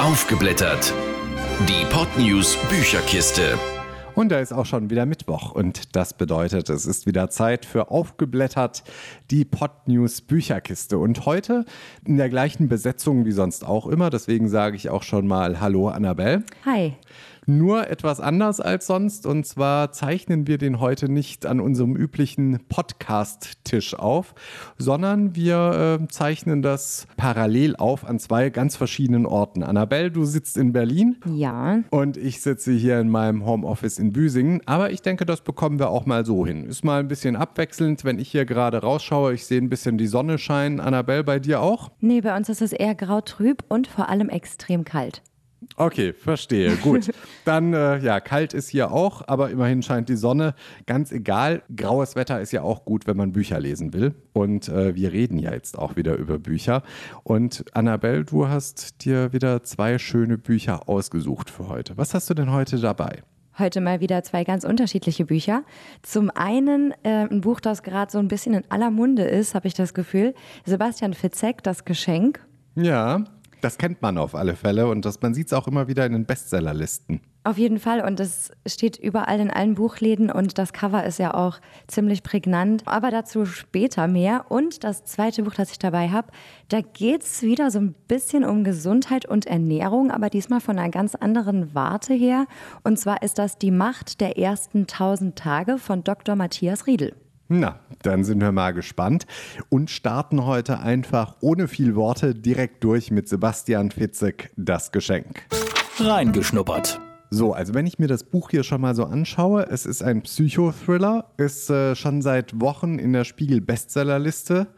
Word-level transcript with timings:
Aufgeblättert. 0.00 0.94
Die 1.68 1.84
Podnews 1.90 2.56
Bücherkiste. 2.70 3.58
Und 4.14 4.30
da 4.30 4.40
ist 4.40 4.50
auch 4.50 4.64
schon 4.64 4.88
wieder 4.88 5.04
Mittwoch 5.04 5.52
und 5.52 5.94
das 5.94 6.14
bedeutet, 6.14 6.70
es 6.70 6.86
ist 6.86 7.04
wieder 7.04 7.28
Zeit 7.28 7.66
für 7.66 7.90
aufgeblättert 7.90 8.82
die 9.30 9.44
Podnews 9.44 10.22
Bücherkiste. 10.22 10.96
Und 10.96 11.26
heute 11.26 11.66
in 12.06 12.16
der 12.16 12.30
gleichen 12.30 12.68
Besetzung 12.68 13.26
wie 13.26 13.32
sonst 13.32 13.62
auch 13.62 13.86
immer, 13.86 14.08
deswegen 14.08 14.48
sage 14.48 14.76
ich 14.76 14.88
auch 14.88 15.02
schon 15.02 15.26
mal 15.26 15.60
Hallo 15.60 15.90
Annabelle. 15.90 16.44
Hi 16.64 16.96
nur 17.46 17.88
etwas 17.88 18.20
anders 18.20 18.60
als 18.60 18.86
sonst. 18.86 19.26
Und 19.26 19.46
zwar 19.46 19.92
zeichnen 19.92 20.46
wir 20.46 20.58
den 20.58 20.80
heute 20.80 21.10
nicht 21.10 21.46
an 21.46 21.60
unserem 21.60 21.96
üblichen 21.96 22.60
Podcast-Tisch 22.68 23.94
auf, 23.94 24.34
sondern 24.78 25.34
wir 25.34 25.98
äh, 26.00 26.08
zeichnen 26.08 26.62
das 26.62 27.06
parallel 27.16 27.76
auf 27.76 28.04
an 28.04 28.18
zwei 28.18 28.50
ganz 28.50 28.76
verschiedenen 28.76 29.26
Orten. 29.26 29.62
Annabelle, 29.62 30.10
du 30.10 30.24
sitzt 30.24 30.56
in 30.56 30.72
Berlin. 30.72 31.16
Ja. 31.26 31.80
Und 31.90 32.16
ich 32.16 32.40
sitze 32.40 32.72
hier 32.72 33.00
in 33.00 33.08
meinem 33.08 33.44
Homeoffice 33.44 33.98
in 33.98 34.12
Büsingen. 34.12 34.60
Aber 34.66 34.90
ich 34.90 35.02
denke, 35.02 35.26
das 35.26 35.40
bekommen 35.40 35.78
wir 35.78 35.90
auch 35.90 36.06
mal 36.06 36.24
so 36.24 36.46
hin. 36.46 36.64
Ist 36.64 36.84
mal 36.84 37.00
ein 37.00 37.08
bisschen 37.08 37.36
abwechselnd, 37.36 38.04
wenn 38.04 38.18
ich 38.18 38.30
hier 38.30 38.44
gerade 38.44 38.78
rausschaue. 38.78 39.34
Ich 39.34 39.46
sehe 39.46 39.60
ein 39.60 39.68
bisschen 39.68 39.98
die 39.98 40.06
Sonne 40.06 40.38
scheinen. 40.38 40.80
Annabelle, 40.80 41.24
bei 41.24 41.38
dir 41.38 41.60
auch? 41.60 41.90
Nee, 42.00 42.20
bei 42.20 42.36
uns 42.36 42.48
ist 42.48 42.62
es 42.62 42.72
eher 42.72 42.94
grau-trüb 42.94 43.64
und 43.68 43.86
vor 43.86 44.08
allem 44.08 44.28
extrem 44.28 44.84
kalt. 44.84 45.22
Okay, 45.76 46.12
verstehe. 46.12 46.76
Gut. 46.76 47.10
Dann, 47.44 47.72
äh, 47.72 47.98
ja, 47.98 48.20
kalt 48.20 48.52
ist 48.52 48.68
hier 48.68 48.92
auch, 48.92 49.22
aber 49.26 49.50
immerhin 49.50 49.82
scheint 49.82 50.08
die 50.08 50.16
Sonne. 50.16 50.54
Ganz 50.86 51.10
egal, 51.10 51.62
graues 51.74 52.16
Wetter 52.16 52.40
ist 52.40 52.52
ja 52.52 52.62
auch 52.62 52.84
gut, 52.84 53.06
wenn 53.06 53.16
man 53.16 53.32
Bücher 53.32 53.58
lesen 53.58 53.92
will. 53.94 54.14
Und 54.32 54.68
äh, 54.68 54.94
wir 54.94 55.12
reden 55.12 55.38
ja 55.38 55.52
jetzt 55.52 55.78
auch 55.78 55.96
wieder 55.96 56.16
über 56.16 56.38
Bücher. 56.38 56.82
Und 57.22 57.64
Annabelle, 57.72 58.24
du 58.24 58.48
hast 58.48 59.04
dir 59.04 59.32
wieder 59.32 59.62
zwei 59.62 59.98
schöne 59.98 60.36
Bücher 60.36 60.88
ausgesucht 60.88 61.48
für 61.48 61.68
heute. 61.68 61.96
Was 61.96 62.12
hast 62.12 62.28
du 62.28 62.34
denn 62.34 62.52
heute 62.52 62.78
dabei? 62.78 63.22
Heute 63.58 63.80
mal 63.80 64.00
wieder 64.00 64.22
zwei 64.22 64.44
ganz 64.44 64.64
unterschiedliche 64.64 65.26
Bücher. 65.26 65.64
Zum 66.02 66.30
einen 66.30 66.92
äh, 67.02 67.26
ein 67.28 67.40
Buch, 67.40 67.60
das 67.60 67.82
gerade 67.82 68.10
so 68.10 68.18
ein 68.18 68.28
bisschen 68.28 68.54
in 68.54 68.64
aller 68.70 68.90
Munde 68.90 69.24
ist, 69.24 69.54
habe 69.54 69.66
ich 69.66 69.74
das 69.74 69.92
Gefühl. 69.92 70.34
Sebastian 70.64 71.14
Fitzek, 71.14 71.62
Das 71.62 71.84
Geschenk. 71.84 72.40
Ja, 72.74 73.24
das 73.60 73.78
kennt 73.78 74.02
man 74.02 74.18
auf 74.18 74.34
alle 74.34 74.56
Fälle 74.56 74.88
und 74.88 75.04
das, 75.04 75.20
man 75.20 75.34
sieht 75.34 75.48
es 75.48 75.52
auch 75.52 75.66
immer 75.66 75.88
wieder 75.88 76.06
in 76.06 76.12
den 76.12 76.26
Bestsellerlisten. 76.26 77.20
Auf 77.42 77.56
jeden 77.56 77.78
Fall 77.78 78.02
und 78.02 78.20
es 78.20 78.50
steht 78.66 78.98
überall 78.98 79.40
in 79.40 79.50
allen 79.50 79.74
Buchläden 79.74 80.30
und 80.30 80.58
das 80.58 80.74
Cover 80.74 81.04
ist 81.04 81.18
ja 81.18 81.32
auch 81.32 81.58
ziemlich 81.86 82.22
prägnant. 82.22 82.82
Aber 82.86 83.10
dazu 83.10 83.46
später 83.46 84.08
mehr. 84.08 84.46
Und 84.50 84.84
das 84.84 85.04
zweite 85.04 85.44
Buch, 85.44 85.54
das 85.54 85.70
ich 85.70 85.78
dabei 85.78 86.10
habe, 86.10 86.28
da 86.68 86.82
geht 86.82 87.22
es 87.22 87.42
wieder 87.42 87.70
so 87.70 87.78
ein 87.78 87.94
bisschen 88.08 88.44
um 88.44 88.62
Gesundheit 88.62 89.24
und 89.24 89.46
Ernährung, 89.46 90.10
aber 90.10 90.28
diesmal 90.28 90.60
von 90.60 90.78
einer 90.78 90.90
ganz 90.90 91.14
anderen 91.14 91.74
Warte 91.74 92.12
her. 92.12 92.46
Und 92.84 92.98
zwar 92.98 93.22
ist 93.22 93.38
das 93.38 93.56
Die 93.56 93.70
Macht 93.70 94.20
der 94.20 94.36
ersten 94.36 94.86
tausend 94.86 95.36
Tage 95.36 95.78
von 95.78 96.04
Dr. 96.04 96.36
Matthias 96.36 96.86
Riedel. 96.86 97.14
Na, 97.52 97.80
dann 98.02 98.22
sind 98.22 98.40
wir 98.40 98.52
mal 98.52 98.70
gespannt 98.70 99.26
und 99.70 99.90
starten 99.90 100.44
heute 100.46 100.78
einfach 100.78 101.34
ohne 101.40 101.66
viel 101.66 101.96
Worte 101.96 102.32
direkt 102.32 102.84
durch 102.84 103.10
mit 103.10 103.28
Sebastian 103.28 103.90
Fitzek, 103.90 104.52
das 104.56 104.92
Geschenk. 104.92 105.48
Reingeschnuppert. 105.98 107.00
So, 107.28 107.52
also 107.52 107.74
wenn 107.74 107.88
ich 107.88 107.98
mir 107.98 108.06
das 108.06 108.22
Buch 108.22 108.50
hier 108.50 108.62
schon 108.62 108.80
mal 108.80 108.94
so 108.94 109.04
anschaue, 109.04 109.66
es 109.68 109.84
ist 109.84 110.00
ein 110.00 110.22
Psychothriller, 110.22 111.32
ist 111.38 111.68
äh, 111.70 111.96
schon 111.96 112.22
seit 112.22 112.60
Wochen 112.60 113.00
in 113.00 113.12
der 113.12 113.24
Spiegel-Bestsellerliste. 113.24 114.68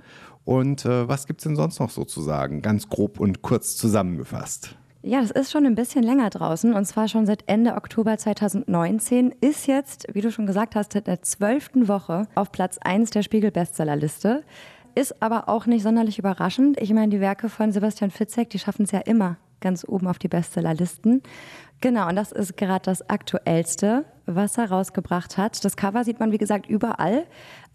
Und 0.47 0.87
äh, 0.87 1.06
was 1.06 1.27
gibt 1.27 1.41
es 1.41 1.45
denn 1.45 1.56
sonst 1.56 1.78
noch 1.78 1.91
so 1.91 2.06
zu 2.06 2.23
sagen? 2.23 2.62
Ganz 2.62 2.89
grob 2.89 3.20
und 3.20 3.43
kurz 3.43 3.77
zusammengefasst. 3.77 4.77
Ja, 5.05 5.20
das 5.20 5.33
ist 5.33 5.50
schon 5.50 5.67
ein 5.67 5.75
bisschen 5.75 6.05
länger 6.05 6.31
draußen 6.31 6.72
und 6.75 6.84
zwar 6.84 7.08
schon 7.08 7.27
seit 7.27 7.48
Ende 7.48 7.75
Oktober 7.75 8.17
2019. 8.17 9.34
Ist 9.41 9.67
jetzt, 9.67 10.06
wie 10.12 10.21
du 10.21 10.31
schon 10.31 10.47
gesagt 10.47 10.77
hast, 10.77 10.94
in 10.94 11.03
der 11.03 11.22
zwölften 11.22 11.88
Woche 11.88 12.28
auf 12.37 12.53
Platz 12.53 12.78
1 12.78 13.10
der 13.10 13.25
Spiegel-Bestsellerliste. 13.25 14.44
Ist 14.94 15.21
aber 15.21 15.49
auch 15.49 15.66
nicht 15.66 15.82
sonderlich 15.82 16.21
überraschend. 16.21 16.81
Ich 16.81 16.93
meine, 16.93 17.09
die 17.09 17.21
Werke 17.21 17.49
von 17.49 17.72
Sebastian 17.72 18.12
Fitzek, 18.12 18.50
die 18.50 18.60
schaffen 18.60 18.84
es 18.84 18.93
ja 18.93 19.00
immer 19.00 19.38
ganz 19.60 19.84
oben 19.88 20.06
auf 20.06 20.21
die 20.21 20.28
Bestsellerlisten. 20.28 21.22
Genau, 21.81 22.09
und 22.09 22.15
das 22.15 22.31
ist 22.31 22.56
gerade 22.56 22.84
das 22.84 23.09
Aktuellste, 23.10 24.04
was 24.27 24.56
er 24.56 24.71
rausgebracht 24.71 25.37
hat. 25.37 25.65
Das 25.65 25.77
Cover 25.77 26.04
sieht 26.04 26.21
man, 26.21 26.31
wie 26.31 26.38
gesagt, 26.38 26.69
überall. 26.69 27.27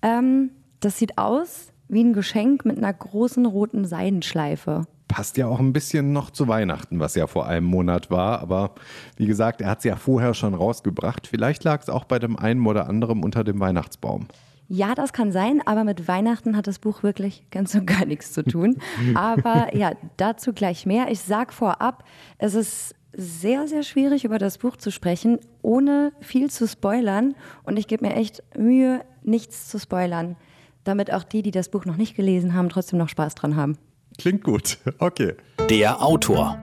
Ähm, 0.02 0.52
das 0.80 0.98
sieht 0.98 1.18
aus 1.18 1.74
wie 1.90 2.06
ein 2.06 2.14
Geschenk 2.14 2.64
mit 2.64 2.78
einer 2.78 2.94
großen 2.94 3.46
roten 3.46 3.84
Seidenschleife 3.84 4.88
passt 5.08 5.38
ja 5.38 5.48
auch 5.48 5.60
ein 5.60 5.74
bisschen 5.74 6.12
noch 6.12 6.32
zu 6.32 6.48
Weihnachten, 6.48 7.00
was 7.00 7.16
ja 7.16 7.28
vor 7.28 7.48
einem 7.48 7.66
Monat 7.66 8.12
war. 8.12 8.40
Aber 8.40 8.76
wie 9.16 9.26
gesagt, 9.26 9.62
er 9.62 9.70
hat 9.70 9.80
es 9.80 9.84
ja 9.86 9.96
vorher 9.96 10.34
schon 10.34 10.54
rausgebracht. 10.54 11.28
Vielleicht 11.28 11.64
lag 11.64 11.82
es 11.82 11.90
auch 11.90 12.06
bei 12.06 12.20
dem 12.20 12.38
einen 12.38 12.66
oder 12.66 12.88
anderen 12.90 13.24
unter 13.24 13.44
dem 13.44 13.60
Weihnachtsbaum. 13.60 14.28
Ja, 14.70 14.96
das 14.96 15.14
kann 15.14 15.32
sein, 15.32 15.62
aber 15.66 15.86
mit 15.86 16.10
Weihnachten 16.10 16.58
hat 16.58 16.68
das 16.68 16.80
Buch 16.80 17.02
wirklich 17.02 17.44
ganz 17.52 17.74
und 17.74 17.88
gar 17.88 18.06
nichts 18.06 18.34
zu 18.34 18.44
tun. 18.44 18.78
Aber 19.16 19.74
ja, 19.76 19.92
dazu 20.18 20.52
gleich 20.52 20.86
mehr. 20.86 21.10
Ich 21.10 21.22
sage 21.22 21.54
vorab, 21.54 22.04
es 22.38 22.54
ist 22.54 22.94
sehr, 23.14 23.68
sehr 23.68 23.84
schwierig, 23.84 24.26
über 24.26 24.38
das 24.38 24.58
Buch 24.58 24.76
zu 24.76 24.92
sprechen, 24.92 25.40
ohne 25.62 26.12
viel 26.20 26.50
zu 26.52 26.68
spoilern. 26.68 27.36
Und 27.64 27.78
ich 27.78 27.88
gebe 27.88 28.06
mir 28.06 28.16
echt 28.16 28.44
Mühe, 28.58 29.02
nichts 29.24 29.70
zu 29.70 29.80
spoilern, 29.80 30.36
damit 30.84 31.14
auch 31.14 31.24
die, 31.24 31.42
die 31.42 31.52
das 31.52 31.70
Buch 31.70 31.86
noch 31.86 31.98
nicht 31.98 32.16
gelesen 32.16 32.54
haben, 32.54 32.68
trotzdem 32.68 33.00
noch 33.00 33.10
Spaß 33.10 33.36
dran 33.36 33.56
haben. 33.56 33.78
Klingt 34.18 34.44
gut. 34.44 34.78
Okay. 35.00 35.36
Der 35.70 36.02
Autor. 36.02 36.58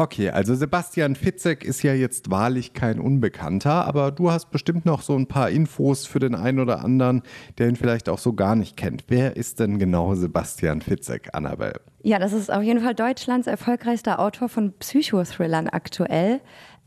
Okay, 0.00 0.30
also 0.30 0.54
Sebastian 0.54 1.16
Fitzek 1.16 1.64
ist 1.64 1.82
ja 1.82 1.92
jetzt 1.92 2.30
wahrlich 2.30 2.72
kein 2.72 3.00
Unbekannter, 3.00 3.84
aber 3.84 4.12
du 4.12 4.30
hast 4.30 4.52
bestimmt 4.52 4.86
noch 4.86 5.02
so 5.02 5.16
ein 5.16 5.26
paar 5.26 5.50
Infos 5.50 6.06
für 6.06 6.20
den 6.20 6.36
einen 6.36 6.60
oder 6.60 6.84
anderen, 6.84 7.22
der 7.58 7.68
ihn 7.68 7.74
vielleicht 7.74 8.08
auch 8.08 8.18
so 8.18 8.32
gar 8.32 8.54
nicht 8.54 8.76
kennt. 8.76 9.06
Wer 9.08 9.36
ist 9.36 9.58
denn 9.58 9.80
genau 9.80 10.14
Sebastian 10.14 10.82
Fitzek, 10.82 11.30
Annabelle? 11.32 11.80
Ja, 12.04 12.20
das 12.20 12.32
ist 12.32 12.48
auf 12.48 12.62
jeden 12.62 12.80
Fall 12.80 12.94
Deutschlands 12.94 13.48
erfolgreichster 13.48 14.20
Autor 14.20 14.48
von 14.48 14.72
Psychothrillern 14.78 15.66
aktuell. 15.66 16.40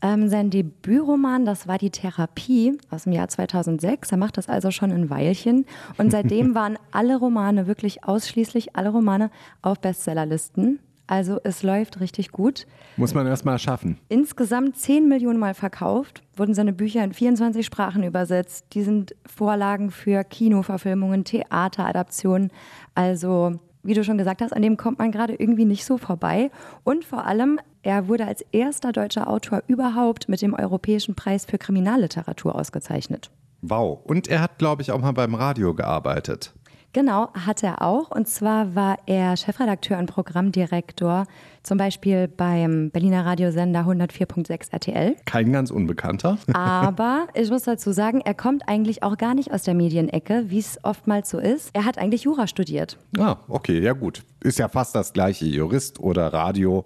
Ähm, 0.04 0.28
sein 0.28 0.50
Debütroman, 0.50 1.44
das 1.44 1.68
war 1.68 1.78
die 1.78 1.90
Therapie 1.90 2.76
aus 2.90 3.04
dem 3.04 3.12
Jahr 3.12 3.28
2006. 3.28 4.10
Er 4.10 4.18
macht 4.18 4.36
das 4.36 4.48
also 4.48 4.72
schon 4.72 4.90
ein 4.90 5.10
Weilchen. 5.10 5.64
Und 5.96 6.10
seitdem 6.10 6.54
waren 6.56 6.76
alle 6.90 7.16
Romane, 7.16 7.68
wirklich 7.68 8.02
ausschließlich 8.04 8.74
alle 8.74 8.90
Romane 8.90 9.30
auf 9.62 9.80
Bestsellerlisten. 9.80 10.80
Also 11.06 11.38
es 11.44 11.62
läuft 11.62 12.00
richtig 12.00 12.32
gut. 12.32 12.66
Muss 12.96 13.14
man 13.14 13.26
erst 13.26 13.44
mal 13.44 13.58
schaffen. 13.58 13.98
Insgesamt 14.08 14.76
10 14.76 15.08
Millionen 15.08 15.38
Mal 15.38 15.54
verkauft, 15.54 16.22
wurden 16.36 16.54
seine 16.54 16.72
Bücher 16.72 17.04
in 17.04 17.12
24 17.12 17.64
Sprachen 17.64 18.02
übersetzt. 18.02 18.66
Die 18.72 18.82
sind 18.82 19.14
Vorlagen 19.26 19.90
für 19.90 20.24
Kinoverfilmungen, 20.24 21.24
Theateradaptionen. 21.24 22.50
Also 22.94 23.60
wie 23.82 23.94
du 23.94 24.04
schon 24.04 24.18
gesagt 24.18 24.42
hast, 24.42 24.52
an 24.52 24.62
dem 24.62 24.76
kommt 24.76 24.98
man 24.98 25.12
gerade 25.12 25.34
irgendwie 25.34 25.64
nicht 25.64 25.84
so 25.84 25.98
vorbei. 25.98 26.50
Und 26.84 27.04
vor 27.04 27.26
allem, 27.26 27.58
er 27.82 28.08
wurde 28.08 28.26
als 28.26 28.42
erster 28.52 28.92
deutscher 28.92 29.28
Autor 29.28 29.62
überhaupt 29.66 30.28
mit 30.28 30.42
dem 30.42 30.54
Europäischen 30.54 31.14
Preis 31.14 31.44
für 31.44 31.58
Kriminalliteratur 31.58 32.54
ausgezeichnet. 32.54 33.30
Wow. 33.62 34.00
Und 34.04 34.28
er 34.28 34.40
hat, 34.40 34.58
glaube 34.58 34.82
ich, 34.82 34.90
auch 34.90 35.00
mal 35.00 35.12
beim 35.12 35.34
Radio 35.34 35.74
gearbeitet. 35.74 36.52
Genau, 36.92 37.32
hat 37.32 37.62
er 37.62 37.80
auch. 37.80 38.10
Und 38.10 38.28
zwar 38.28 38.74
war 38.74 38.98
er 39.06 39.36
Chefredakteur 39.36 39.98
und 39.98 40.06
Programmdirektor, 40.06 41.24
zum 41.62 41.78
Beispiel 41.78 42.28
beim 42.28 42.90
Berliner 42.90 43.24
Radiosender 43.24 43.80
104.6 43.80 44.72
RTL. 44.72 45.16
Kein 45.24 45.52
ganz 45.52 45.70
Unbekannter. 45.70 46.36
Aber 46.52 47.28
ich 47.34 47.50
muss 47.50 47.62
dazu 47.62 47.92
sagen, 47.92 48.20
er 48.20 48.34
kommt 48.34 48.68
eigentlich 48.68 49.02
auch 49.02 49.16
gar 49.16 49.34
nicht 49.34 49.52
aus 49.52 49.62
der 49.62 49.74
Medienecke, 49.74 50.44
wie 50.48 50.58
es 50.58 50.78
oftmals 50.82 51.30
so 51.30 51.38
ist. 51.38 51.70
Er 51.72 51.86
hat 51.86 51.96
eigentlich 51.96 52.22
Jura 52.22 52.46
studiert. 52.46 52.98
Ah, 53.18 53.36
okay, 53.48 53.80
ja 53.80 53.94
gut. 53.94 54.22
Ist 54.40 54.58
ja 54.58 54.68
fast 54.68 54.94
das 54.94 55.14
gleiche, 55.14 55.46
Jurist 55.46 55.98
oder 55.98 56.32
Radio 56.32 56.84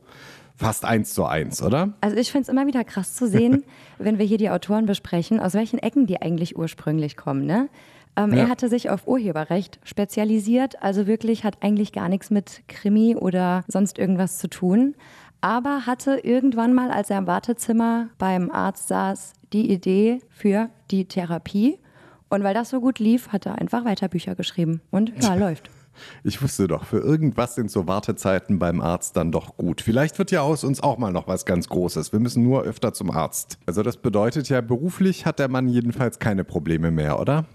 fast 0.57 0.85
eins 0.85 1.13
zu 1.15 1.25
eins, 1.27 1.63
oder? 1.63 1.93
Also 2.01 2.17
ich 2.17 2.31
finde 2.31 2.43
es 2.45 2.49
immer 2.49 2.67
wieder 2.67 2.85
krass 2.85 3.15
zu 3.15 3.27
sehen, 3.27 3.65
wenn 3.99 4.19
wir 4.19 4.27
hier 4.27 4.39
die 4.39 4.51
Autoren 4.51 4.87
besprechen, 4.87 5.41
aus 5.41 5.55
welchen 5.55 5.79
Ecken 5.79 6.07
die 6.07 6.23
eigentlich 6.23 6.57
ursprünglich 6.57 7.17
kommen. 7.17 7.45
Ne? 7.45 7.69
Ähm, 8.17 8.33
ja. 8.33 8.45
Er 8.45 8.49
hatte 8.49 8.69
sich 8.69 8.91
auf 8.91 9.07
Urheberrecht 9.07 9.79
spezialisiert, 9.85 10.83
also 10.83 11.07
wirklich 11.07 11.45
hat 11.45 11.63
eigentlich 11.63 11.93
gar 11.93 12.09
nichts 12.09 12.31
mit 12.31 12.63
Krimi 12.69 13.17
oder 13.17 13.65
sonst 13.69 13.99
irgendwas 13.99 14.39
zu 14.39 14.49
tun. 14.49 14.95
Aber 15.41 15.87
hatte 15.87 16.19
irgendwann 16.23 16.75
mal, 16.75 16.91
als 16.91 17.11
er 17.11 17.19
im 17.19 17.27
Wartezimmer 17.27 18.09
beim 18.19 18.51
Arzt 18.51 18.89
saß, 18.89 19.35
die 19.53 19.71
Idee 19.71 20.21
für 20.31 20.71
die 20.91 21.07
Therapie. 21.07 21.79
Und 22.29 22.43
weil 22.43 22.55
das 22.55 22.71
so 22.71 22.81
gut 22.81 22.99
lief, 22.99 23.29
hat 23.29 23.47
er 23.47 23.59
einfach 23.59 23.85
weiter 23.85 24.09
Bücher 24.09 24.35
geschrieben. 24.35 24.81
Und 24.91 25.13
ja, 25.23 25.35
läuft. 25.37 25.71
Ich 26.25 26.43
wusste 26.43 26.69
doch, 26.69 26.85
für 26.85 26.99
irgendwas 26.99 27.55
sind 27.55 27.71
so 27.71 27.87
Wartezeiten 27.87 28.59
beim 28.59 28.81
Arzt 28.81 29.17
dann 29.17 29.33
doch 29.33 29.57
gut. 29.57 29.81
Vielleicht 29.81 30.19
wird 30.19 30.31
ja 30.31 30.43
aus 30.43 30.65
uns 30.65 30.83
auch 30.83 30.99
mal 30.99 31.13
noch 31.13 31.27
was 31.27 31.47
ganz 31.47 31.69
Großes. 31.69 32.13
Wir 32.13 32.21
müssen 32.21 32.43
nur 32.43 32.63
öfter 32.63 32.93
zum 32.93 33.11
Arzt. 33.11 33.59
Also 33.67 33.83
das 33.83 33.97
bedeutet 33.97 34.49
ja, 34.49 34.61
beruflich 34.61 35.27
hat 35.27 35.39
der 35.39 35.49
Mann 35.49 35.69
jedenfalls 35.69 36.19
keine 36.19 36.45
Probleme 36.45 36.91
mehr, 36.91 37.19
oder? 37.19 37.47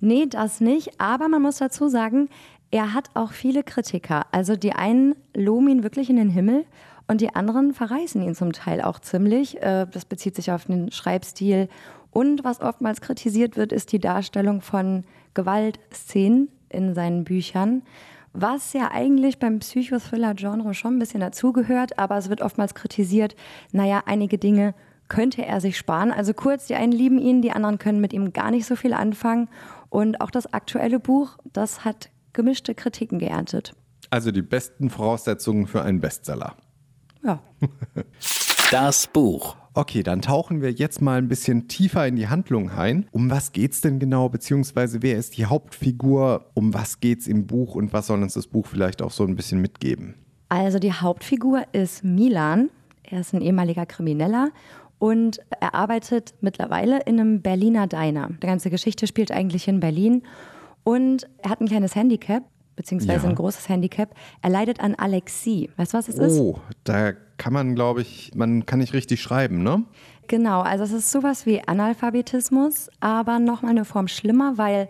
Nee, 0.00 0.26
das 0.26 0.60
nicht. 0.60 1.00
Aber 1.00 1.28
man 1.28 1.42
muss 1.42 1.58
dazu 1.58 1.88
sagen, 1.88 2.28
er 2.70 2.92
hat 2.94 3.10
auch 3.14 3.32
viele 3.32 3.62
Kritiker. 3.62 4.26
Also 4.32 4.56
die 4.56 4.72
einen 4.72 5.14
loben 5.34 5.68
ihn 5.68 5.82
wirklich 5.82 6.10
in 6.10 6.16
den 6.16 6.30
Himmel 6.30 6.64
Und 7.08 7.20
die 7.20 7.34
anderen 7.34 7.72
verreißen 7.72 8.22
ihn 8.22 8.34
zum 8.34 8.52
Teil 8.52 8.80
auch 8.82 8.98
ziemlich. 8.98 9.62
Äh, 9.62 9.86
das 9.90 10.04
bezieht 10.04 10.34
sich 10.34 10.50
auf 10.50 10.64
den 10.64 10.90
Schreibstil. 10.90 11.68
Und 12.10 12.44
was 12.44 12.60
oftmals 12.60 13.00
kritisiert 13.00 13.56
wird, 13.56 13.72
ist 13.72 13.92
die 13.92 14.00
Darstellung 14.00 14.60
von 14.60 15.04
Gewaltszenen 15.34 16.48
in 16.68 16.94
seinen 16.94 17.24
Büchern. 17.24 17.82
Was 18.32 18.72
ja 18.72 18.90
eigentlich 18.90 19.38
beim 19.38 19.60
Psychothriller-Genre 19.60 20.74
schon 20.74 20.96
ein 20.96 20.98
bisschen 20.98 21.20
dazugehört, 21.20 21.98
aber 21.98 22.16
es 22.16 22.28
wird 22.28 22.42
oftmals 22.42 22.74
kritisiert, 22.74 23.34
naja, 23.72 24.02
einige 24.06 24.36
Dinge 24.36 24.74
könnte 25.08 25.44
er 25.44 25.60
sich 25.60 25.78
sparen. 25.78 26.10
Also 26.10 26.34
kurz, 26.34 26.66
die 26.66 26.74
einen 26.74 26.92
lieben 26.92 27.18
ihn, 27.18 27.40
die 27.40 27.52
anderen 27.52 27.78
können 27.78 28.00
mit 28.00 28.12
ihm 28.12 28.32
gar 28.32 28.50
nicht 28.50 28.66
so 28.66 28.76
viel 28.76 28.92
anfangen. 28.92 29.48
Und 29.96 30.20
auch 30.20 30.30
das 30.30 30.52
aktuelle 30.52 31.00
Buch, 31.00 31.38
das 31.54 31.86
hat 31.86 32.10
gemischte 32.34 32.74
Kritiken 32.74 33.18
geerntet. 33.18 33.74
Also 34.10 34.30
die 34.30 34.42
besten 34.42 34.90
Voraussetzungen 34.90 35.66
für 35.66 35.80
einen 35.80 36.00
Bestseller. 36.00 36.54
Ja. 37.24 37.40
Das 38.72 39.06
Buch. 39.06 39.56
Okay, 39.74 40.02
dann 40.02 40.22
tauchen 40.22 40.60
wir 40.60 40.72
jetzt 40.72 41.00
mal 41.00 41.18
ein 41.18 41.28
bisschen 41.28 41.68
tiefer 41.68 42.04
in 42.04 42.16
die 42.16 42.26
Handlung 42.26 42.68
ein. 42.68 43.06
Um 43.12 43.30
was 43.30 43.52
geht's 43.52 43.80
denn 43.80 44.00
genau, 44.00 44.28
beziehungsweise 44.28 45.02
wer 45.02 45.16
ist 45.16 45.36
die 45.36 45.46
Hauptfigur? 45.46 46.50
Um 46.54 46.74
was 46.74 46.98
geht's 46.98 47.28
im 47.28 47.46
Buch 47.46 47.76
und 47.76 47.92
was 47.92 48.08
soll 48.08 48.20
uns 48.20 48.34
das 48.34 48.48
Buch 48.48 48.66
vielleicht 48.66 49.02
auch 49.02 49.12
so 49.12 49.24
ein 49.24 49.36
bisschen 49.36 49.60
mitgeben? 49.60 50.16
Also 50.48 50.80
die 50.80 50.92
Hauptfigur 50.92 51.62
ist 51.70 52.02
Milan. 52.02 52.70
Er 53.04 53.20
ist 53.20 53.32
ein 53.32 53.40
ehemaliger 53.40 53.86
Krimineller 53.86 54.50
und 54.98 55.40
er 55.60 55.74
arbeitet 55.74 56.34
mittlerweile 56.40 57.00
in 57.02 57.20
einem 57.20 57.42
Berliner 57.42 57.86
Diner. 57.86 58.30
Die 58.42 58.46
ganze 58.46 58.70
Geschichte 58.70 59.06
spielt 59.06 59.30
eigentlich 59.32 59.68
in 59.68 59.80
Berlin 59.80 60.22
und 60.84 61.28
er 61.38 61.50
hat 61.50 61.60
ein 61.60 61.66
kleines 61.68 61.94
Handicap, 61.94 62.44
beziehungsweise 62.76 63.24
Ja. 63.24 63.30
ein 63.30 63.34
großes 63.34 63.68
Handicap. 63.68 64.14
Er 64.42 64.50
leidet 64.50 64.80
an 64.80 64.94
Alexie. 64.94 65.70
Weißt 65.76 65.94
du, 65.94 65.98
was 65.98 66.08
es 66.08 66.18
ist? 66.18 66.38
Oh, 66.38 66.58
da 66.84 67.12
kann 67.38 67.52
man, 67.52 67.74
glaube 67.74 68.00
ich, 68.02 68.32
man 68.34 68.64
kann 68.66 68.78
nicht 68.78 68.94
richtig 68.94 69.20
schreiben, 69.20 69.62
ne? 69.62 69.84
Genau, 70.28 70.60
also 70.62 70.84
es 70.84 70.92
ist 70.92 71.12
sowas 71.12 71.46
wie 71.46 71.60
Analphabetismus, 71.66 72.88
aber 73.00 73.38
nochmal 73.38 73.72
eine 73.72 73.84
Form 73.84 74.08
schlimmer, 74.08 74.56
weil 74.58 74.88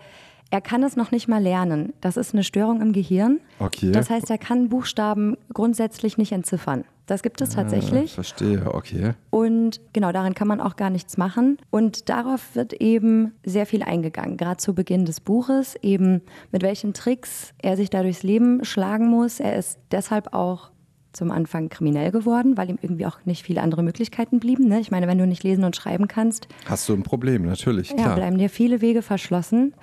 er 0.51 0.61
kann 0.61 0.83
es 0.83 0.97
noch 0.97 1.11
nicht 1.11 1.29
mal 1.29 1.43
lernen. 1.43 1.93
Das 2.01 2.17
ist 2.17 2.33
eine 2.33 2.45
Störung 2.45 2.81
im 2.81 2.93
Gehirn. 2.93 3.41
Okay. 3.59 3.93
Das 3.93 4.11
heißt, 4.11 4.31
er 4.31 4.39
kann 4.39 4.69
Buchstaben 4.69 5.37
grundsätzlich 5.53 6.19
nicht 6.19 6.33
entziffern. 6.33 6.85
Das 7.07 7.23
gibt 7.23 7.41
es 7.41 7.51
tatsächlich. 7.51 8.15
Verstehe, 8.15 8.63
okay. 8.75 9.13
Und 9.31 9.81
genau 9.93 10.11
daran 10.11 10.35
kann 10.35 10.49
man 10.49 10.61
auch 10.61 10.75
gar 10.75 10.91
nichts 10.91 11.17
machen. 11.17 11.59
Und 11.71 12.09
darauf 12.09 12.55
wird 12.55 12.73
eben 12.75 13.33
sehr 13.45 13.65
viel 13.67 13.85
eingegangen, 13.85 14.37
gerade 14.37 14.57
zu 14.57 14.75
Beginn 14.75 15.05
des 15.05 15.21
Buches, 15.21 15.77
eben 15.83 16.23
mit 16.51 16.63
welchen 16.63 16.95
Tricks 16.95 17.55
er 17.63 17.77
sich 17.77 17.91
da 17.91 18.03
durchs 18.03 18.25
Leben 18.25 18.65
schlagen 18.65 19.09
muss. 19.09 19.39
Er 19.39 19.57
ist 19.57 19.79
deshalb 19.93 20.35
auch 20.35 20.71
zum 21.13 21.31
Anfang 21.31 21.69
kriminell 21.69 22.11
geworden, 22.11 22.57
weil 22.57 22.71
ihm 22.71 22.79
irgendwie 22.83 23.07
auch 23.07 23.25
nicht 23.25 23.43
viele 23.45 23.63
andere 23.63 23.83
Möglichkeiten 23.83 24.41
blieben. 24.41 24.69
Ne? 24.69 24.81
Ich 24.81 24.91
meine, 24.91 25.07
wenn 25.07 25.17
du 25.17 25.27
nicht 25.27 25.45
lesen 25.45 25.65
und 25.65 25.75
schreiben 25.77 26.09
kannst, 26.09 26.49
Hast 26.67 26.89
du 26.89 26.93
ein 26.93 27.05
Problem, 27.05 27.43
natürlich, 27.43 27.91
ja, 27.91 27.97
klar. 27.97 28.17
bleiben 28.17 28.37
dir 28.37 28.51
viele 28.51 28.81
Wege 28.81 29.01
verschlossen. 29.01 29.75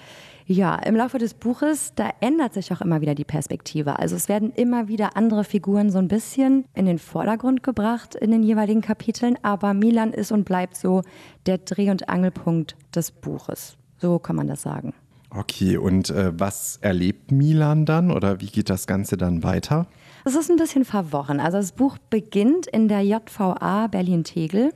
Ja, 0.45 0.75
im 0.75 0.95
Laufe 0.95 1.19
des 1.19 1.33
Buches, 1.33 1.93
da 1.95 2.09
ändert 2.19 2.53
sich 2.53 2.71
auch 2.73 2.81
immer 2.81 2.99
wieder 2.99 3.15
die 3.15 3.23
Perspektive. 3.23 3.99
Also 3.99 4.15
es 4.15 4.27
werden 4.27 4.51
immer 4.51 4.89
wieder 4.89 5.15
andere 5.15 5.45
Figuren 5.45 5.89
so 5.89 5.99
ein 5.99 6.09
bisschen 6.09 6.65
in 6.73 6.85
den 6.85 6.99
Vordergrund 6.99 7.63
gebracht 7.63 8.15
in 8.15 8.31
den 8.31 8.43
jeweiligen 8.43 8.81
Kapiteln, 8.81 9.37
aber 9.41 9.73
Milan 9.73 10.11
ist 10.11 10.31
und 10.31 10.43
bleibt 10.43 10.75
so 10.75 11.01
der 11.45 11.59
Dreh- 11.59 11.91
und 11.91 12.09
Angelpunkt 12.09 12.75
des 12.93 13.11
Buches. 13.11 13.77
So 13.99 14.19
kann 14.19 14.35
man 14.35 14.47
das 14.47 14.61
sagen. 14.61 14.93
Okay, 15.29 15.77
und 15.77 16.09
äh, 16.09 16.31
was 16.37 16.77
erlebt 16.81 17.31
Milan 17.31 17.85
dann 17.85 18.11
oder 18.11 18.41
wie 18.41 18.47
geht 18.47 18.69
das 18.69 18.85
Ganze 18.85 19.17
dann 19.17 19.43
weiter? 19.43 19.87
Es 20.25 20.35
ist 20.35 20.51
ein 20.51 20.57
bisschen 20.57 20.85
verworren. 20.85 21.39
Also 21.39 21.57
das 21.57 21.71
Buch 21.71 21.97
beginnt 22.09 22.67
in 22.67 22.87
der 22.87 23.01
JVA 23.01 23.87
Berlin-Tegel. 23.87 24.73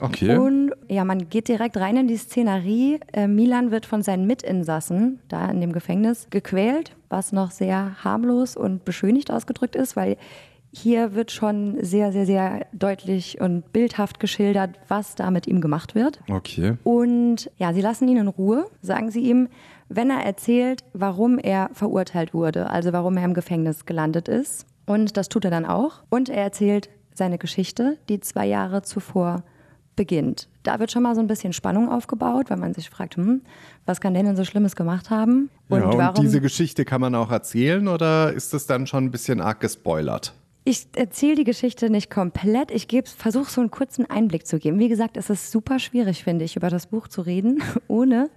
Okay. 0.00 0.36
Und 0.36 0.72
ja, 0.88 1.04
man 1.04 1.28
geht 1.28 1.48
direkt 1.48 1.76
rein 1.76 1.96
in 1.96 2.08
die 2.08 2.16
Szenerie. 2.16 3.00
Äh, 3.12 3.28
Milan 3.28 3.70
wird 3.70 3.86
von 3.86 4.02
seinen 4.02 4.26
Mitinsassen 4.26 5.20
da 5.28 5.50
in 5.50 5.60
dem 5.60 5.72
Gefängnis 5.72 6.28
gequält, 6.30 6.94
was 7.08 7.32
noch 7.32 7.50
sehr 7.50 8.04
harmlos 8.04 8.56
und 8.56 8.84
beschönigt 8.84 9.30
ausgedrückt 9.30 9.76
ist, 9.76 9.96
weil 9.96 10.16
hier 10.72 11.14
wird 11.14 11.30
schon 11.30 11.78
sehr, 11.82 12.12
sehr, 12.12 12.26
sehr 12.26 12.66
deutlich 12.72 13.40
und 13.40 13.72
bildhaft 13.72 14.20
geschildert, 14.20 14.78
was 14.88 15.14
da 15.14 15.30
mit 15.30 15.46
ihm 15.46 15.60
gemacht 15.60 15.94
wird. 15.94 16.20
okay. 16.30 16.74
Und 16.84 17.50
ja, 17.56 17.72
sie 17.72 17.80
lassen 17.80 18.08
ihn 18.08 18.18
in 18.18 18.28
Ruhe, 18.28 18.66
sagen 18.82 19.10
sie 19.10 19.20
ihm, 19.20 19.48
wenn 19.88 20.10
er 20.10 20.24
erzählt, 20.24 20.84
warum 20.92 21.38
er 21.38 21.70
verurteilt 21.72 22.34
wurde, 22.34 22.68
also 22.68 22.92
warum 22.92 23.16
er 23.16 23.24
im 23.24 23.34
Gefängnis 23.34 23.86
gelandet 23.86 24.28
ist. 24.28 24.66
Und 24.84 25.16
das 25.16 25.28
tut 25.28 25.44
er 25.44 25.50
dann 25.50 25.64
auch. 25.64 26.02
Und 26.10 26.28
er 26.28 26.42
erzählt 26.42 26.90
seine 27.14 27.38
Geschichte, 27.38 27.96
die 28.08 28.20
zwei 28.20 28.46
Jahre 28.46 28.82
zuvor 28.82 29.44
beginnt. 29.96 30.48
Da 30.62 30.78
wird 30.78 30.92
schon 30.92 31.02
mal 31.02 31.14
so 31.14 31.20
ein 31.20 31.26
bisschen 31.26 31.52
Spannung 31.52 31.90
aufgebaut, 31.90 32.50
weil 32.50 32.58
man 32.58 32.74
sich 32.74 32.90
fragt, 32.90 33.16
hm, 33.16 33.42
was 33.86 34.00
kann 34.00 34.14
der 34.14 34.22
denn 34.22 34.36
so 34.36 34.44
Schlimmes 34.44 34.76
gemacht 34.76 35.10
haben? 35.10 35.50
Und, 35.68 35.80
ja, 35.80 35.86
und 35.86 35.98
warum 35.98 36.24
diese 36.24 36.40
Geschichte 36.40 36.84
kann 36.84 37.00
man 37.00 37.14
auch 37.14 37.30
erzählen 37.30 37.88
oder 37.88 38.32
ist 38.32 38.52
das 38.52 38.66
dann 38.66 38.86
schon 38.86 39.04
ein 39.04 39.10
bisschen 39.10 39.40
arg 39.40 39.60
gespoilert? 39.60 40.34
Ich 40.68 40.88
erzähle 40.96 41.36
die 41.36 41.44
Geschichte 41.44 41.90
nicht 41.90 42.10
komplett. 42.10 42.72
Ich 42.72 42.88
versuche 43.16 43.48
so 43.48 43.60
einen 43.60 43.70
kurzen 43.70 44.10
Einblick 44.10 44.48
zu 44.48 44.58
geben. 44.58 44.80
Wie 44.80 44.88
gesagt, 44.88 45.16
es 45.16 45.30
ist 45.30 45.52
super 45.52 45.78
schwierig, 45.78 46.24
finde 46.24 46.44
ich, 46.44 46.56
über 46.56 46.70
das 46.70 46.88
Buch 46.88 47.06
zu 47.06 47.20
reden, 47.20 47.62
ohne 47.86 48.30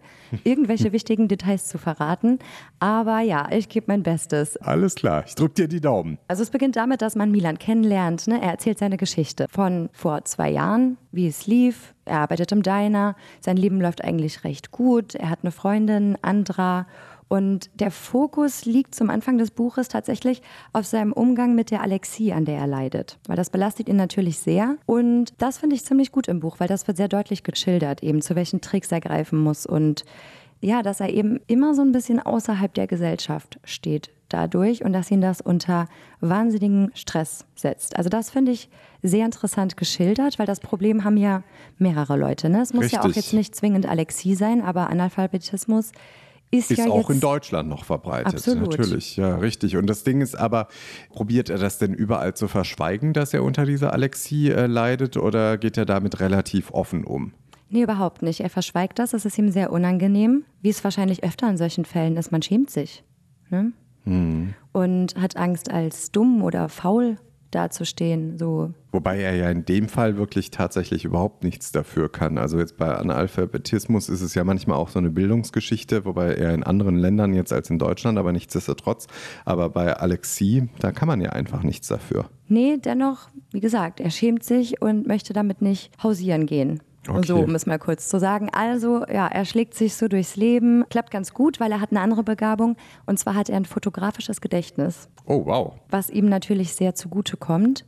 irgendwelche 0.43 0.91
wichtigen 0.91 1.27
Details 1.27 1.65
zu 1.65 1.79
verraten. 1.79 2.37
Aber 2.77 3.21
ja, 3.21 3.47
ich 3.51 3.67
gebe 3.67 3.85
mein 3.87 4.03
Bestes. 4.03 4.57
Alles 4.57 4.93
klar, 4.93 5.23
ich 5.25 5.33
drück 5.33 5.55
dir 5.55 5.67
die 5.67 5.81
Daumen. 5.81 6.19
Also 6.27 6.43
es 6.43 6.51
beginnt 6.51 6.75
damit, 6.75 7.01
dass 7.01 7.15
man 7.15 7.31
Milan 7.31 7.57
kennenlernt. 7.57 8.27
Ne? 8.27 8.39
Er 8.39 8.51
erzählt 8.51 8.77
seine 8.77 8.97
Geschichte 8.97 9.47
von 9.49 9.89
vor 9.91 10.23
zwei 10.25 10.51
Jahren, 10.51 10.97
wie 11.11 11.27
es 11.27 11.47
lief. 11.47 11.95
Er 12.05 12.19
arbeitet 12.19 12.51
im 12.51 12.61
Diner. 12.61 13.15
Sein 13.39 13.57
Leben 13.57 13.81
läuft 13.81 14.03
eigentlich 14.03 14.43
recht 14.43 14.69
gut. 14.69 15.15
Er 15.15 15.31
hat 15.31 15.39
eine 15.41 15.51
Freundin, 15.51 16.15
Andra. 16.21 16.85
Und 17.29 17.69
der 17.75 17.91
Fokus 17.91 18.65
liegt 18.65 18.95
zum 18.95 19.09
Anfang 19.09 19.37
des 19.37 19.51
Buches 19.51 19.87
tatsächlich 19.87 20.41
auf 20.73 20.85
seinem 20.85 21.13
Umgang 21.13 21.55
mit 21.55 21.71
der 21.71 21.81
Alexie, 21.81 22.33
an 22.33 22.43
der 22.43 22.57
er 22.57 22.67
leidet. 22.67 23.19
Weil 23.27 23.37
das 23.37 23.51
belastet 23.51 23.87
ihn 23.87 23.95
natürlich 23.95 24.39
sehr. 24.39 24.77
Und 24.87 25.33
das 25.37 25.59
finde 25.59 25.75
ich 25.75 25.85
ziemlich 25.85 26.11
gut 26.11 26.27
im 26.27 26.39
Buch, 26.39 26.59
weil 26.59 26.67
das 26.67 26.87
wird 26.87 26.97
sehr 26.97 27.07
deutlich 27.07 27.43
geschildert, 27.43 28.03
eben 28.03 28.21
zu 28.21 28.35
welchen 28.35 28.61
Tricks 28.61 28.91
er 28.91 28.99
greifen 28.99 29.39
muss. 29.39 29.67
Und 29.67 30.05
ja, 30.59 30.81
dass 30.81 30.99
er 30.99 31.09
eben 31.09 31.39
immer 31.47 31.75
so 31.75 31.83
ein 31.83 31.91
bisschen 31.91 32.19
außerhalb 32.19 32.73
der 32.73 32.87
Gesellschaft 32.87 33.59
steht 33.63 34.11
dadurch 34.27 34.83
und 34.83 34.93
dass 34.93 35.11
ihn 35.11 35.21
das 35.21 35.39
unter 35.39 35.87
wahnsinnigen 36.21 36.91
Stress 36.95 37.45
setzt. 37.55 37.95
Also 37.95 38.09
das 38.09 38.29
finde 38.29 38.51
ich 38.51 38.69
sehr 39.01 39.25
interessant 39.25 39.77
geschildert, 39.77 40.39
weil 40.39 40.45
das 40.45 40.59
Problem 40.59 41.03
haben 41.03 41.17
ja 41.17 41.43
mehrere 41.77 42.17
Leute. 42.17 42.49
Ne? 42.49 42.61
Es 42.61 42.73
muss 42.73 42.91
ja 42.91 43.01
auch 43.01 43.05
Richtig. 43.05 43.25
jetzt 43.25 43.33
nicht 43.33 43.55
zwingend 43.55 43.87
Alexie 43.87 44.35
sein, 44.35 44.61
aber 44.61 44.89
Analphabetismus 44.89 45.91
ist, 46.51 46.71
Ist 46.71 46.79
ja 46.79 46.87
auch 46.87 47.09
in 47.09 47.19
Deutschland 47.19 47.69
noch 47.69 47.85
verbreitet. 47.85 48.33
Absolut. 48.33 48.71
Natürlich, 48.71 49.17
ja, 49.17 49.35
richtig. 49.35 49.77
Und 49.77 49.87
das 49.87 50.03
Ding 50.03 50.21
ist 50.21 50.35
aber, 50.35 50.67
probiert 51.11 51.49
er 51.49 51.59
das 51.59 51.77
denn 51.77 51.93
überall 51.93 52.33
zu 52.33 52.47
verschweigen, 52.47 53.13
dass 53.13 53.33
er 53.33 53.43
unter 53.43 53.65
dieser 53.65 53.93
Alexie 53.93 54.49
äh, 54.49 54.65
leidet 54.65 55.15
oder 55.17 55.57
geht 55.57 55.77
er 55.77 55.85
damit 55.85 56.19
relativ 56.19 56.71
offen 56.71 57.03
um? 57.03 57.33
Nee, 57.69 57.83
überhaupt 57.83 58.23
nicht. 58.23 58.39
Er 58.39 58.49
verschweigt 58.49 58.97
das. 58.97 59.13
Es 59.13 59.25
ist 59.25 59.37
ihm 59.37 59.51
sehr 59.51 59.71
unangenehm, 59.71 60.43
wie 60.61 60.69
es 60.69 60.83
wahrscheinlich 60.83 61.23
öfter 61.23 61.47
in 61.47 61.57
solchen 61.57 61.85
Fällen 61.85 62.17
ist. 62.17 62.31
Man 62.31 62.41
schämt 62.41 62.71
sich. 62.71 63.03
Ne? 63.51 63.71
Und 64.71 65.15
hat 65.15 65.37
Angst, 65.37 65.69
als 65.69 66.11
dumm 66.11 66.41
oder 66.41 66.67
faul 66.67 67.17
dazustehen. 67.51 68.37
So. 68.37 68.73
Wobei 68.91 69.21
er 69.21 69.35
ja 69.35 69.49
in 69.49 69.65
dem 69.65 69.89
Fall 69.89 70.17
wirklich 70.17 70.51
tatsächlich 70.51 71.05
überhaupt 71.05 71.43
nichts 71.43 71.71
dafür 71.71 72.11
kann. 72.11 72.37
Also 72.37 72.59
jetzt 72.59 72.77
bei 72.77 72.93
Analphabetismus 72.95 74.09
ist 74.09 74.21
es 74.21 74.35
ja 74.35 74.43
manchmal 74.43 74.77
auch 74.77 74.89
so 74.89 74.99
eine 74.99 75.09
Bildungsgeschichte, 75.09 76.05
wobei 76.05 76.35
er 76.35 76.53
in 76.53 76.63
anderen 76.63 76.95
Ländern 76.95 77.33
jetzt 77.33 77.53
als 77.53 77.69
in 77.69 77.79
Deutschland, 77.79 78.17
aber 78.17 78.31
nichtsdestotrotz. 78.31 79.07
Aber 79.45 79.69
bei 79.69 79.93
Alexi, 79.93 80.69
da 80.79 80.91
kann 80.91 81.07
man 81.07 81.21
ja 81.21 81.31
einfach 81.31 81.63
nichts 81.63 81.87
dafür. 81.87 82.29
Nee, 82.47 82.77
dennoch, 82.77 83.29
wie 83.51 83.59
gesagt, 83.59 83.99
er 83.99 84.09
schämt 84.09 84.43
sich 84.43 84.81
und 84.81 85.07
möchte 85.07 85.33
damit 85.33 85.61
nicht 85.61 85.91
hausieren 86.01 86.45
gehen. 86.47 86.81
Okay. 87.09 87.27
So, 87.27 87.37
um 87.39 87.55
es 87.55 87.65
mal 87.65 87.79
kurz 87.79 88.07
zu 88.07 88.19
sagen. 88.19 88.49
Also, 88.51 89.05
ja, 89.07 89.27
er 89.27 89.45
schlägt 89.45 89.73
sich 89.73 89.95
so 89.95 90.07
durchs 90.07 90.35
Leben. 90.35 90.85
Klappt 90.89 91.11
ganz 91.11 91.33
gut, 91.33 91.59
weil 91.59 91.71
er 91.71 91.81
hat 91.81 91.91
eine 91.91 92.01
andere 92.01 92.23
Begabung. 92.23 92.75
Und 93.05 93.19
zwar 93.19 93.35
hat 93.35 93.49
er 93.49 93.57
ein 93.57 93.65
fotografisches 93.65 94.41
Gedächtnis, 94.41 95.09
Oh, 95.25 95.45
wow. 95.45 95.73
was 95.89 96.09
ihm 96.09 96.27
natürlich 96.29 96.73
sehr 96.73 96.95
zugute 96.95 97.37
kommt 97.37 97.85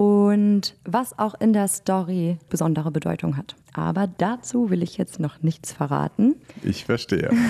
und 0.00 0.76
was 0.86 1.18
auch 1.18 1.34
in 1.40 1.52
der 1.52 1.68
Story 1.68 2.38
besondere 2.48 2.90
Bedeutung 2.90 3.36
hat. 3.36 3.54
Aber 3.74 4.06
dazu 4.06 4.70
will 4.70 4.82
ich 4.82 4.96
jetzt 4.96 5.20
noch 5.20 5.42
nichts 5.42 5.74
verraten. 5.74 6.36
Ich 6.62 6.86
verstehe. 6.86 7.30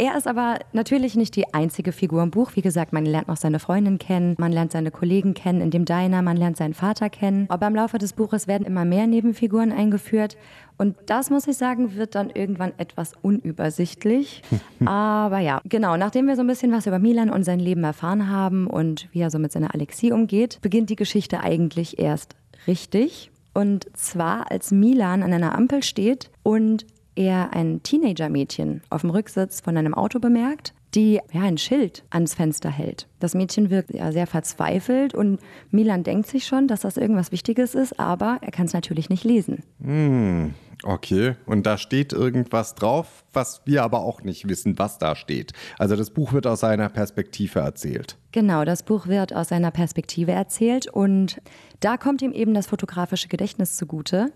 Er 0.00 0.16
ist 0.16 0.26
aber 0.26 0.60
natürlich 0.72 1.14
nicht 1.14 1.36
die 1.36 1.52
einzige 1.52 1.92
Figur 1.92 2.22
im 2.22 2.30
Buch. 2.30 2.52
Wie 2.54 2.62
gesagt, 2.62 2.94
man 2.94 3.04
lernt 3.04 3.28
noch 3.28 3.36
seine 3.36 3.58
Freundin 3.58 3.98
kennen, 3.98 4.34
man 4.38 4.50
lernt 4.50 4.72
seine 4.72 4.90
Kollegen 4.90 5.34
kennen 5.34 5.60
in 5.60 5.70
dem 5.70 5.84
Diner, 5.84 6.22
man 6.22 6.38
lernt 6.38 6.56
seinen 6.56 6.72
Vater 6.72 7.10
kennen. 7.10 7.44
Aber 7.50 7.66
im 7.66 7.74
Laufe 7.74 7.98
des 7.98 8.14
Buches 8.14 8.46
werden 8.46 8.66
immer 8.66 8.86
mehr 8.86 9.06
Nebenfiguren 9.06 9.72
eingeführt. 9.72 10.38
Und 10.80 10.96
das, 11.04 11.28
muss 11.28 11.46
ich 11.46 11.58
sagen, 11.58 11.96
wird 11.96 12.14
dann 12.14 12.30
irgendwann 12.30 12.72
etwas 12.78 13.12
unübersichtlich. 13.20 14.40
Aber 14.86 15.38
ja, 15.38 15.60
genau, 15.66 15.98
nachdem 15.98 16.26
wir 16.26 16.36
so 16.36 16.40
ein 16.40 16.46
bisschen 16.46 16.72
was 16.72 16.86
über 16.86 16.98
Milan 16.98 17.28
und 17.28 17.44
sein 17.44 17.60
Leben 17.60 17.84
erfahren 17.84 18.30
haben 18.30 18.66
und 18.66 19.06
wie 19.12 19.20
er 19.20 19.30
so 19.30 19.38
mit 19.38 19.52
seiner 19.52 19.74
Alexie 19.74 20.10
umgeht, 20.10 20.58
beginnt 20.62 20.88
die 20.88 20.96
Geschichte 20.96 21.40
eigentlich 21.40 21.98
erst 21.98 22.34
richtig. 22.66 23.30
Und 23.52 23.88
zwar, 23.94 24.50
als 24.50 24.70
Milan 24.70 25.22
an 25.22 25.34
einer 25.34 25.54
Ampel 25.54 25.82
steht 25.82 26.30
und 26.42 26.86
er 27.14 27.52
ein 27.52 27.82
Teenager-Mädchen 27.82 28.80
auf 28.88 29.02
dem 29.02 29.10
Rücksitz 29.10 29.60
von 29.60 29.76
einem 29.76 29.92
Auto 29.92 30.18
bemerkt, 30.18 30.72
die 30.94 31.20
ja, 31.30 31.42
ein 31.42 31.58
Schild 31.58 32.04
ans 32.08 32.34
Fenster 32.34 32.70
hält. 32.70 33.06
Das 33.18 33.34
Mädchen 33.34 33.68
wirkt 33.68 33.92
ja 33.92 34.12
sehr 34.12 34.26
verzweifelt 34.26 35.14
und 35.14 35.40
Milan 35.70 36.04
denkt 36.04 36.28
sich 36.28 36.46
schon, 36.46 36.68
dass 36.68 36.80
das 36.80 36.96
irgendwas 36.96 37.32
Wichtiges 37.32 37.74
ist, 37.74 38.00
aber 38.00 38.38
er 38.40 38.50
kann 38.50 38.64
es 38.64 38.72
natürlich 38.72 39.10
nicht 39.10 39.24
lesen. 39.24 39.62
Hm, 39.82 40.54
okay, 40.82 41.36
und 41.46 41.66
da 41.66 41.78
steht 41.78 42.12
irgendwas 42.12 42.74
drauf, 42.74 43.24
was 43.32 43.62
wir 43.64 43.82
aber 43.82 44.00
auch 44.00 44.22
nicht 44.22 44.48
wissen, 44.48 44.78
was 44.78 44.98
da 44.98 45.14
steht. 45.14 45.52
Also 45.78 45.96
das 45.96 46.10
Buch 46.10 46.32
wird 46.32 46.46
aus 46.46 46.60
seiner 46.60 46.88
Perspektive 46.88 47.60
erzählt. 47.60 48.16
Genau, 48.32 48.64
das 48.64 48.82
Buch 48.82 49.06
wird 49.06 49.34
aus 49.34 49.48
seiner 49.48 49.70
Perspektive 49.70 50.32
erzählt 50.32 50.86
und 50.86 51.40
da 51.80 51.96
kommt 51.96 52.22
ihm 52.22 52.32
eben 52.32 52.54
das 52.54 52.66
fotografische 52.66 53.28
Gedächtnis 53.28 53.76
zugute, 53.76 54.32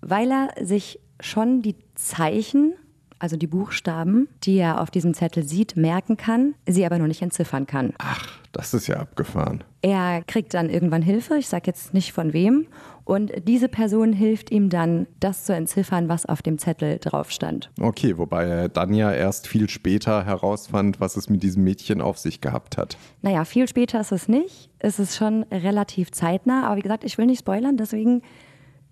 weil 0.00 0.30
er 0.30 0.64
sich 0.64 1.00
schon 1.20 1.62
die 1.62 1.76
Zeichen, 1.94 2.74
also 3.18 3.36
die 3.36 3.46
Buchstaben, 3.46 4.28
die 4.42 4.56
er 4.58 4.80
auf 4.80 4.90
diesem 4.90 5.14
Zettel 5.14 5.44
sieht, 5.44 5.76
merken 5.76 6.16
kann, 6.16 6.54
sie 6.66 6.84
aber 6.84 6.98
noch 6.98 7.06
nicht 7.06 7.22
entziffern 7.22 7.66
kann. 7.66 7.94
Ach, 7.98 8.38
das 8.52 8.74
ist 8.74 8.86
ja 8.86 8.96
abgefahren. 8.96 9.64
Er 9.82 10.22
kriegt 10.24 10.54
dann 10.54 10.68
irgendwann 10.68 11.02
Hilfe, 11.02 11.36
ich 11.36 11.48
sage 11.48 11.64
jetzt 11.66 11.94
nicht 11.94 12.12
von 12.12 12.32
wem, 12.32 12.66
und 13.04 13.32
diese 13.46 13.68
Person 13.68 14.12
hilft 14.12 14.50
ihm 14.50 14.70
dann, 14.70 15.06
das 15.20 15.44
zu 15.44 15.54
entziffern, 15.54 16.08
was 16.08 16.26
auf 16.26 16.42
dem 16.42 16.58
Zettel 16.58 16.98
drauf 16.98 17.30
stand. 17.30 17.70
Okay, 17.80 18.16
wobei 18.16 18.44
er 18.44 18.68
dann 18.68 18.94
ja 18.94 19.12
erst 19.12 19.46
viel 19.46 19.68
später 19.68 20.24
herausfand, 20.24 21.00
was 21.00 21.16
es 21.16 21.28
mit 21.28 21.42
diesem 21.42 21.64
Mädchen 21.64 22.00
auf 22.00 22.18
sich 22.18 22.40
gehabt 22.40 22.78
hat. 22.78 22.96
Naja, 23.22 23.44
viel 23.44 23.68
später 23.68 24.00
ist 24.00 24.12
es 24.12 24.28
nicht. 24.28 24.70
Es 24.78 24.98
ist 24.98 25.16
schon 25.16 25.42
relativ 25.44 26.12
zeitnah, 26.12 26.66
aber 26.66 26.76
wie 26.76 26.82
gesagt, 26.82 27.04
ich 27.04 27.18
will 27.18 27.26
nicht 27.26 27.40
spoilern, 27.40 27.76
deswegen 27.76 28.22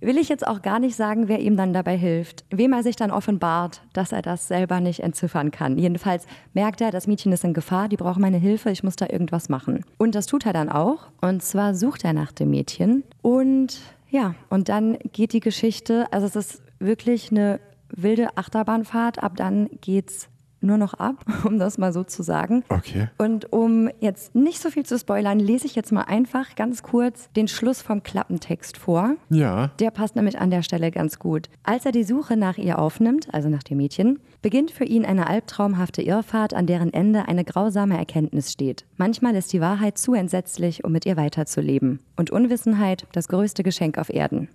will 0.02 0.18
ich 0.18 0.28
jetzt 0.28 0.46
auch 0.46 0.62
gar 0.62 0.80
nicht 0.80 0.96
sagen, 0.96 1.28
wer 1.28 1.38
ihm 1.38 1.56
dann 1.56 1.72
dabei 1.72 1.96
hilft, 1.96 2.44
wem 2.50 2.72
er 2.72 2.82
sich 2.82 2.96
dann 2.96 3.10
offenbart, 3.10 3.82
dass 3.92 4.12
er 4.12 4.20
das 4.20 4.48
selber 4.48 4.80
nicht 4.80 5.00
entziffern 5.00 5.50
kann. 5.50 5.78
Jedenfalls 5.78 6.26
merkt 6.54 6.80
er, 6.80 6.90
das 6.90 7.06
Mädchen 7.06 7.32
ist 7.32 7.44
in 7.44 7.54
Gefahr, 7.54 7.88
die 7.88 7.96
braucht 7.96 8.18
meine 8.18 8.38
Hilfe, 8.38 8.70
ich 8.70 8.82
muss 8.82 8.96
da 8.96 9.06
irgendwas 9.08 9.48
machen. 9.48 9.84
Und 9.98 10.14
das 10.14 10.26
tut 10.26 10.44
er 10.44 10.52
dann 10.52 10.68
auch. 10.68 11.10
Und 11.20 11.42
zwar 11.42 11.74
sucht 11.74 12.04
er 12.04 12.12
nach 12.12 12.32
dem 12.32 12.50
Mädchen. 12.50 13.04
Und 13.22 13.80
ja, 14.12 14.34
und 14.50 14.68
dann 14.68 14.98
geht 15.12 15.32
die 15.32 15.40
Geschichte, 15.40 16.06
also 16.12 16.26
es 16.26 16.36
ist 16.36 16.62
wirklich 16.78 17.30
eine 17.30 17.60
wilde 17.88 18.36
Achterbahnfahrt. 18.36 19.22
Ab 19.22 19.36
dann 19.36 19.70
geht's 19.80 20.28
nur 20.60 20.76
noch 20.76 20.92
ab, 20.94 21.24
um 21.44 21.58
das 21.58 21.78
mal 21.78 21.94
so 21.94 22.04
zu 22.04 22.22
sagen. 22.22 22.62
Okay. 22.68 23.08
Und 23.16 23.52
um 23.52 23.88
jetzt 24.00 24.34
nicht 24.34 24.60
so 24.60 24.70
viel 24.70 24.84
zu 24.84 24.98
spoilern, 24.98 25.40
lese 25.40 25.66
ich 25.66 25.74
jetzt 25.74 25.92
mal 25.92 26.02
einfach 26.02 26.54
ganz 26.56 26.82
kurz 26.82 27.30
den 27.32 27.48
Schluss 27.48 27.80
vom 27.80 28.02
Klappentext 28.02 28.76
vor. 28.76 29.16
Ja. 29.30 29.68
Der 29.78 29.90
passt 29.90 30.14
nämlich 30.14 30.38
an 30.38 30.50
der 30.50 30.62
Stelle 30.62 30.90
ganz 30.90 31.18
gut. 31.18 31.48
Als 31.62 31.86
er 31.86 31.92
die 31.92 32.04
Suche 32.04 32.36
nach 32.36 32.58
ihr 32.58 32.78
aufnimmt, 32.78 33.32
also 33.32 33.48
nach 33.48 33.62
dem 33.62 33.78
Mädchen, 33.78 34.20
beginnt 34.42 34.72
für 34.72 34.84
ihn 34.84 35.04
eine 35.04 35.28
albtraumhafte 35.28 36.02
Irrfahrt, 36.02 36.52
an 36.52 36.66
deren 36.66 36.92
Ende 36.92 37.26
eine 37.28 37.44
grausame 37.44 37.96
Erkenntnis 37.96 38.52
steht. 38.52 38.84
Manchmal 38.96 39.34
ist 39.36 39.52
die 39.52 39.60
Wahrheit 39.60 39.96
zu 39.96 40.14
entsetzlich, 40.14 40.84
um 40.84 40.92
mit 40.92 41.06
ihr 41.06 41.16
weiterzuleben. 41.16 42.00
Und 42.16 42.30
Unwissenheit 42.30 43.06
das 43.12 43.28
größte 43.28 43.62
Geschenk 43.62 43.98
auf 43.98 44.10
Erden. 44.10 44.48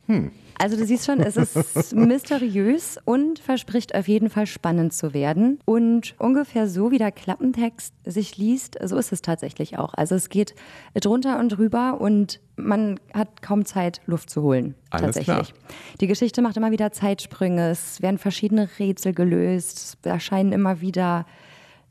Also 0.59 0.75
du 0.75 0.85
siehst 0.85 1.05
schon, 1.05 1.19
es 1.19 1.37
ist 1.37 1.95
mysteriös 1.95 2.97
und 3.05 3.39
verspricht 3.39 3.95
auf 3.95 4.07
jeden 4.07 4.29
Fall 4.29 4.45
spannend 4.45 4.93
zu 4.93 5.13
werden. 5.13 5.59
Und 5.65 6.15
ungefähr 6.19 6.67
so 6.67 6.91
wie 6.91 6.97
der 6.97 7.11
Klappentext 7.11 7.93
sich 8.05 8.37
liest, 8.37 8.77
so 8.83 8.97
ist 8.97 9.11
es 9.11 9.21
tatsächlich 9.21 9.77
auch. 9.77 9.93
Also 9.93 10.15
es 10.15 10.29
geht 10.29 10.55
drunter 10.93 11.39
und 11.39 11.49
drüber 11.49 12.01
und 12.01 12.39
man 12.57 12.99
hat 13.13 13.41
kaum 13.41 13.65
Zeit, 13.65 14.01
Luft 14.05 14.29
zu 14.29 14.41
holen. 14.41 14.75
Alles 14.89 15.15
tatsächlich. 15.15 15.53
klar. 15.53 15.69
Die 16.01 16.07
Geschichte 16.07 16.41
macht 16.41 16.57
immer 16.57 16.71
wieder 16.71 16.91
Zeitsprünge, 16.91 17.69
es 17.69 18.01
werden 18.01 18.17
verschiedene 18.17 18.67
Rätsel 18.79 19.13
gelöst, 19.13 19.77
es 19.77 19.97
erscheinen 20.09 20.51
immer 20.51 20.81
wieder 20.81 21.25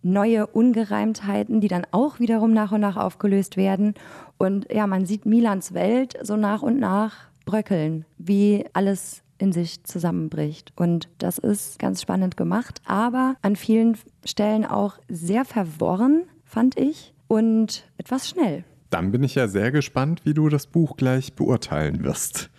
neue 0.03 0.47
Ungereimtheiten, 0.47 1.61
die 1.61 1.69
dann 1.69 1.87
auch 1.91 2.21
wiederum 2.21 2.53
nach 2.53 2.73
und 2.73 2.81
nach 2.81 2.97
aufgelöst 2.97 3.57
werden. 3.57 3.95
Und 4.39 4.71
ja, 4.73 4.87
man 4.87 5.07
sieht 5.07 5.27
Milans 5.27 5.75
Welt 5.75 6.17
so 6.23 6.37
nach 6.37 6.63
und 6.63 6.79
nach 6.79 7.29
bröckeln, 7.45 8.05
wie 8.19 8.65
alles 8.73 9.23
in 9.39 9.53
sich 9.53 9.85
zusammenbricht. 9.85 10.73
Und 10.77 11.09
das 11.19 11.39
ist 11.39 11.79
ganz 11.79 12.03
spannend 12.03 12.37
gemacht, 12.37 12.81
aber 12.87 13.37
an 13.43 13.57
vielen 13.57 13.99
Stellen 14.25 14.65
auch 14.65 14.99
sehr 15.09 15.45
verworren, 15.45 16.23
fand 16.45 16.79
ich, 16.79 17.13
und 17.29 17.85
etwas 17.99 18.29
schnell. 18.29 18.65
Dann 18.90 19.11
bin 19.11 19.23
ich 19.23 19.35
ja 19.35 19.49
sehr 19.49 19.73
gespannt, 19.73 20.23
wie 20.25 20.35
du 20.35 20.49
das 20.49 20.66
Buch 20.66 20.97
gleich 20.97 21.35
beurteilen 21.35 22.05
wirst. 22.05 22.50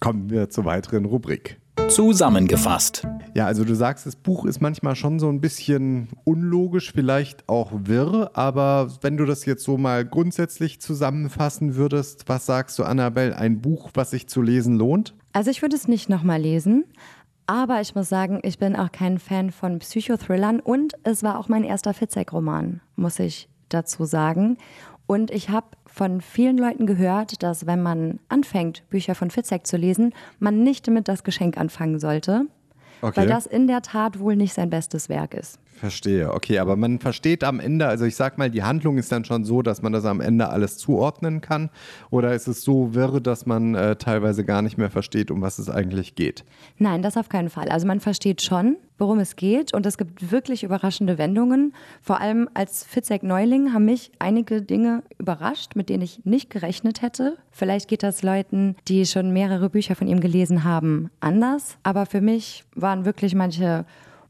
Kommen 0.00 0.30
wir 0.30 0.48
zur 0.50 0.64
weiteren 0.64 1.04
Rubrik. 1.04 1.58
Zusammengefasst. 1.88 3.06
Ja, 3.34 3.46
also 3.46 3.64
du 3.64 3.74
sagst, 3.74 4.06
das 4.06 4.16
Buch 4.16 4.44
ist 4.46 4.60
manchmal 4.60 4.96
schon 4.96 5.18
so 5.18 5.28
ein 5.28 5.40
bisschen 5.40 6.08
unlogisch, 6.24 6.92
vielleicht 6.92 7.48
auch 7.48 7.72
wirr, 7.72 8.30
aber 8.34 8.90
wenn 9.02 9.16
du 9.16 9.24
das 9.24 9.44
jetzt 9.44 9.64
so 9.64 9.76
mal 9.76 10.04
grundsätzlich 10.04 10.80
zusammenfassen 10.80 11.74
würdest, 11.74 12.28
was 12.28 12.46
sagst 12.46 12.78
du, 12.78 12.84
Annabelle, 12.84 13.36
ein 13.36 13.60
Buch, 13.60 13.90
was 13.94 14.10
sich 14.10 14.28
zu 14.28 14.40
lesen 14.40 14.76
lohnt? 14.76 15.14
Also 15.32 15.50
ich 15.50 15.62
würde 15.62 15.76
es 15.76 15.88
nicht 15.88 16.08
nochmal 16.08 16.40
lesen, 16.40 16.84
aber 17.46 17.80
ich 17.80 17.94
muss 17.94 18.08
sagen, 18.08 18.40
ich 18.42 18.58
bin 18.58 18.76
auch 18.76 18.92
kein 18.92 19.18
Fan 19.18 19.50
von 19.50 19.80
Psychothrillern 19.80 20.60
und 20.60 20.94
es 21.02 21.22
war 21.22 21.38
auch 21.38 21.48
mein 21.48 21.64
erster 21.64 21.92
Fitzek-Roman, 21.92 22.80
muss 22.96 23.18
ich 23.18 23.48
dazu 23.68 24.04
sagen. 24.04 24.56
Und 25.06 25.30
ich 25.30 25.50
habe 25.50 25.66
von 25.86 26.20
vielen 26.20 26.56
Leuten 26.56 26.86
gehört, 26.86 27.42
dass 27.42 27.66
wenn 27.66 27.82
man 27.82 28.20
anfängt, 28.28 28.88
Bücher 28.88 29.14
von 29.14 29.30
Fitzek 29.30 29.66
zu 29.66 29.76
lesen, 29.76 30.14
man 30.38 30.62
nicht 30.62 30.88
damit 30.88 31.08
das 31.08 31.24
Geschenk 31.24 31.58
anfangen 31.58 31.98
sollte, 31.98 32.46
Okay. 33.02 33.20
weil 33.20 33.26
das 33.28 33.44
in 33.44 33.66
der 33.66 33.82
Tat 33.82 34.18
wohl 34.18 34.34
nicht 34.34 34.54
sein 34.54 34.70
bestes 34.70 35.10
Werk 35.10 35.34
ist. 35.34 35.58
Verstehe, 35.74 36.32
okay, 36.32 36.60
aber 36.60 36.76
man 36.76 37.00
versteht 37.00 37.42
am 37.42 37.58
Ende, 37.58 37.88
also 37.88 38.04
ich 38.04 38.14
sag 38.14 38.38
mal, 38.38 38.48
die 38.48 38.62
Handlung 38.62 38.96
ist 38.96 39.10
dann 39.10 39.24
schon 39.24 39.44
so, 39.44 39.60
dass 39.60 39.82
man 39.82 39.92
das 39.92 40.04
am 40.04 40.20
Ende 40.20 40.48
alles 40.48 40.78
zuordnen 40.78 41.40
kann 41.40 41.68
oder 42.10 42.32
ist 42.32 42.46
es 42.46 42.62
so 42.62 42.94
wirr, 42.94 43.20
dass 43.20 43.44
man 43.44 43.74
äh, 43.74 43.96
teilweise 43.96 44.44
gar 44.44 44.62
nicht 44.62 44.78
mehr 44.78 44.88
versteht, 44.88 45.32
um 45.32 45.42
was 45.42 45.58
es 45.58 45.68
eigentlich 45.68 46.14
geht? 46.14 46.44
Nein, 46.78 47.02
das 47.02 47.16
auf 47.16 47.28
keinen 47.28 47.50
Fall. 47.50 47.68
Also 47.70 47.88
man 47.88 47.98
versteht 47.98 48.40
schon, 48.40 48.76
worum 48.98 49.18
es 49.18 49.34
geht 49.34 49.74
und 49.74 49.84
es 49.84 49.98
gibt 49.98 50.30
wirklich 50.30 50.62
überraschende 50.62 51.18
Wendungen. 51.18 51.74
Vor 52.00 52.20
allem 52.20 52.48
als 52.54 52.84
Fitzek-Neuling 52.84 53.72
haben 53.72 53.84
mich 53.84 54.12
einige 54.20 54.62
Dinge 54.62 55.02
überrascht, 55.18 55.74
mit 55.74 55.88
denen 55.88 56.04
ich 56.04 56.24
nicht 56.24 56.50
gerechnet 56.50 57.02
hätte. 57.02 57.36
Vielleicht 57.50 57.88
geht 57.88 58.04
das 58.04 58.22
Leuten, 58.22 58.76
die 58.86 59.06
schon 59.06 59.32
mehrere 59.32 59.70
Bücher 59.70 59.96
von 59.96 60.06
ihm 60.06 60.20
gelesen 60.20 60.62
haben, 60.62 61.10
anders. 61.18 61.78
Aber 61.82 62.06
für 62.06 62.20
mich 62.20 62.64
waren 62.76 63.04
wirklich 63.04 63.34
manche 63.34 63.84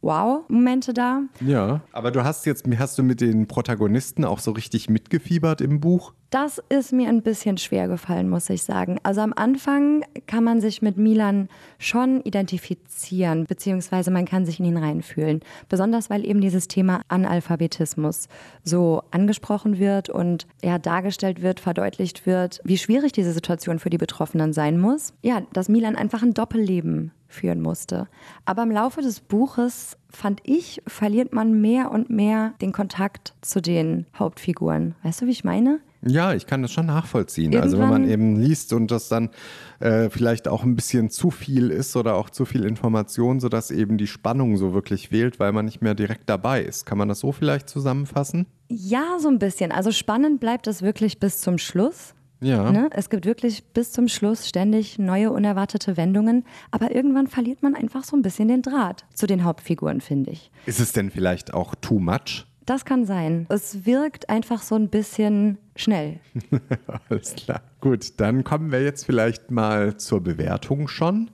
Wow-Momente 0.04 0.92
da. 0.92 1.22
Ja. 1.40 1.80
Aber 1.92 2.10
du 2.10 2.22
hast 2.24 2.46
jetzt, 2.46 2.64
hast 2.78 2.98
du 2.98 3.02
mit 3.02 3.20
den 3.20 3.48
Protagonisten 3.48 4.24
auch 4.24 4.38
so 4.38 4.52
richtig 4.52 4.90
mitgefiebert 4.90 5.60
im 5.60 5.80
Buch? 5.80 6.12
Das 6.34 6.60
ist 6.68 6.92
mir 6.92 7.10
ein 7.10 7.22
bisschen 7.22 7.58
schwer 7.58 7.86
gefallen, 7.86 8.28
muss 8.28 8.50
ich 8.50 8.64
sagen. 8.64 8.98
Also 9.04 9.20
am 9.20 9.32
Anfang 9.36 10.04
kann 10.26 10.42
man 10.42 10.60
sich 10.60 10.82
mit 10.82 10.96
Milan 10.96 11.48
schon 11.78 12.22
identifizieren, 12.22 13.44
beziehungsweise 13.44 14.10
man 14.10 14.24
kann 14.24 14.44
sich 14.44 14.58
in 14.58 14.66
ihn 14.66 14.76
reinfühlen. 14.76 15.42
Besonders 15.68 16.10
weil 16.10 16.26
eben 16.26 16.40
dieses 16.40 16.66
Thema 16.66 17.02
Analphabetismus 17.06 18.26
so 18.64 19.04
angesprochen 19.12 19.78
wird 19.78 20.10
und 20.10 20.48
ja 20.60 20.80
dargestellt 20.80 21.40
wird, 21.40 21.60
verdeutlicht 21.60 22.26
wird, 22.26 22.60
wie 22.64 22.78
schwierig 22.78 23.12
diese 23.12 23.32
Situation 23.32 23.78
für 23.78 23.90
die 23.90 23.96
Betroffenen 23.96 24.52
sein 24.52 24.80
muss. 24.80 25.14
Ja, 25.22 25.42
dass 25.52 25.68
Milan 25.68 25.94
einfach 25.94 26.24
ein 26.24 26.34
Doppelleben 26.34 27.12
führen 27.28 27.60
musste. 27.60 28.08
Aber 28.44 28.64
im 28.64 28.72
Laufe 28.72 29.02
des 29.02 29.20
Buches, 29.20 29.96
fand 30.10 30.40
ich, 30.42 30.82
verliert 30.88 31.32
man 31.32 31.60
mehr 31.60 31.92
und 31.92 32.10
mehr 32.10 32.54
den 32.60 32.72
Kontakt 32.72 33.34
zu 33.40 33.62
den 33.62 34.06
Hauptfiguren. 34.18 34.96
Weißt 35.04 35.22
du, 35.22 35.26
wie 35.26 35.30
ich 35.30 35.44
meine? 35.44 35.78
Ja, 36.06 36.34
ich 36.34 36.46
kann 36.46 36.62
das 36.62 36.72
schon 36.72 36.86
nachvollziehen. 36.86 37.56
Also 37.56 37.78
wenn 37.78 37.88
man 37.88 38.04
Irgendwann- 38.08 38.34
eben 38.36 38.42
liest 38.42 38.72
und 38.72 38.90
das 38.90 39.08
dann 39.08 39.30
äh, 39.80 40.10
vielleicht 40.10 40.48
auch 40.48 40.62
ein 40.64 40.76
bisschen 40.76 41.10
zu 41.10 41.30
viel 41.30 41.70
ist 41.70 41.96
oder 41.96 42.14
auch 42.16 42.30
zu 42.30 42.44
viel 42.44 42.64
Information, 42.64 43.40
sodass 43.40 43.70
eben 43.70 43.98
die 43.98 44.06
Spannung 44.06 44.56
so 44.56 44.74
wirklich 44.74 45.08
fehlt, 45.08 45.40
weil 45.40 45.52
man 45.52 45.64
nicht 45.64 45.82
mehr 45.82 45.94
direkt 45.94 46.28
dabei 46.28 46.62
ist. 46.62 46.86
Kann 46.86 46.98
man 46.98 47.08
das 47.08 47.20
so 47.20 47.32
vielleicht 47.32 47.68
zusammenfassen? 47.68 48.46
Ja, 48.68 49.18
so 49.18 49.28
ein 49.28 49.38
bisschen. 49.38 49.72
Also 49.72 49.92
spannend 49.92 50.40
bleibt 50.40 50.66
es 50.66 50.82
wirklich 50.82 51.18
bis 51.20 51.40
zum 51.40 51.58
Schluss. 51.58 52.14
Ja. 52.40 52.70
Ne? 52.70 52.90
Es 52.92 53.08
gibt 53.08 53.24
wirklich 53.24 53.64
bis 53.72 53.92
zum 53.92 54.06
Schluss 54.08 54.46
ständig 54.46 54.98
neue 54.98 55.30
unerwartete 55.32 55.96
Wendungen, 55.96 56.44
aber 56.70 56.94
irgendwann 56.94 57.26
verliert 57.26 57.62
man 57.62 57.74
einfach 57.74 58.04
so 58.04 58.16
ein 58.16 58.22
bisschen 58.22 58.48
den 58.48 58.60
Draht 58.60 59.06
zu 59.14 59.26
den 59.26 59.44
Hauptfiguren, 59.44 60.02
finde 60.02 60.32
ich. 60.32 60.50
Ist 60.66 60.78
es 60.80 60.92
denn 60.92 61.10
vielleicht 61.10 61.54
auch 61.54 61.74
too 61.74 61.98
much? 61.98 62.44
Das 62.66 62.84
kann 62.84 63.04
sein. 63.04 63.46
Es 63.50 63.84
wirkt 63.84 64.30
einfach 64.30 64.62
so 64.62 64.74
ein 64.74 64.88
bisschen 64.88 65.58
schnell. 65.76 66.20
Alles 67.08 67.34
klar. 67.34 67.62
Gut, 67.80 68.18
dann 68.18 68.42
kommen 68.42 68.72
wir 68.72 68.82
jetzt 68.82 69.04
vielleicht 69.04 69.50
mal 69.50 69.98
zur 69.98 70.22
Bewertung 70.22 70.88
schon. 70.88 71.30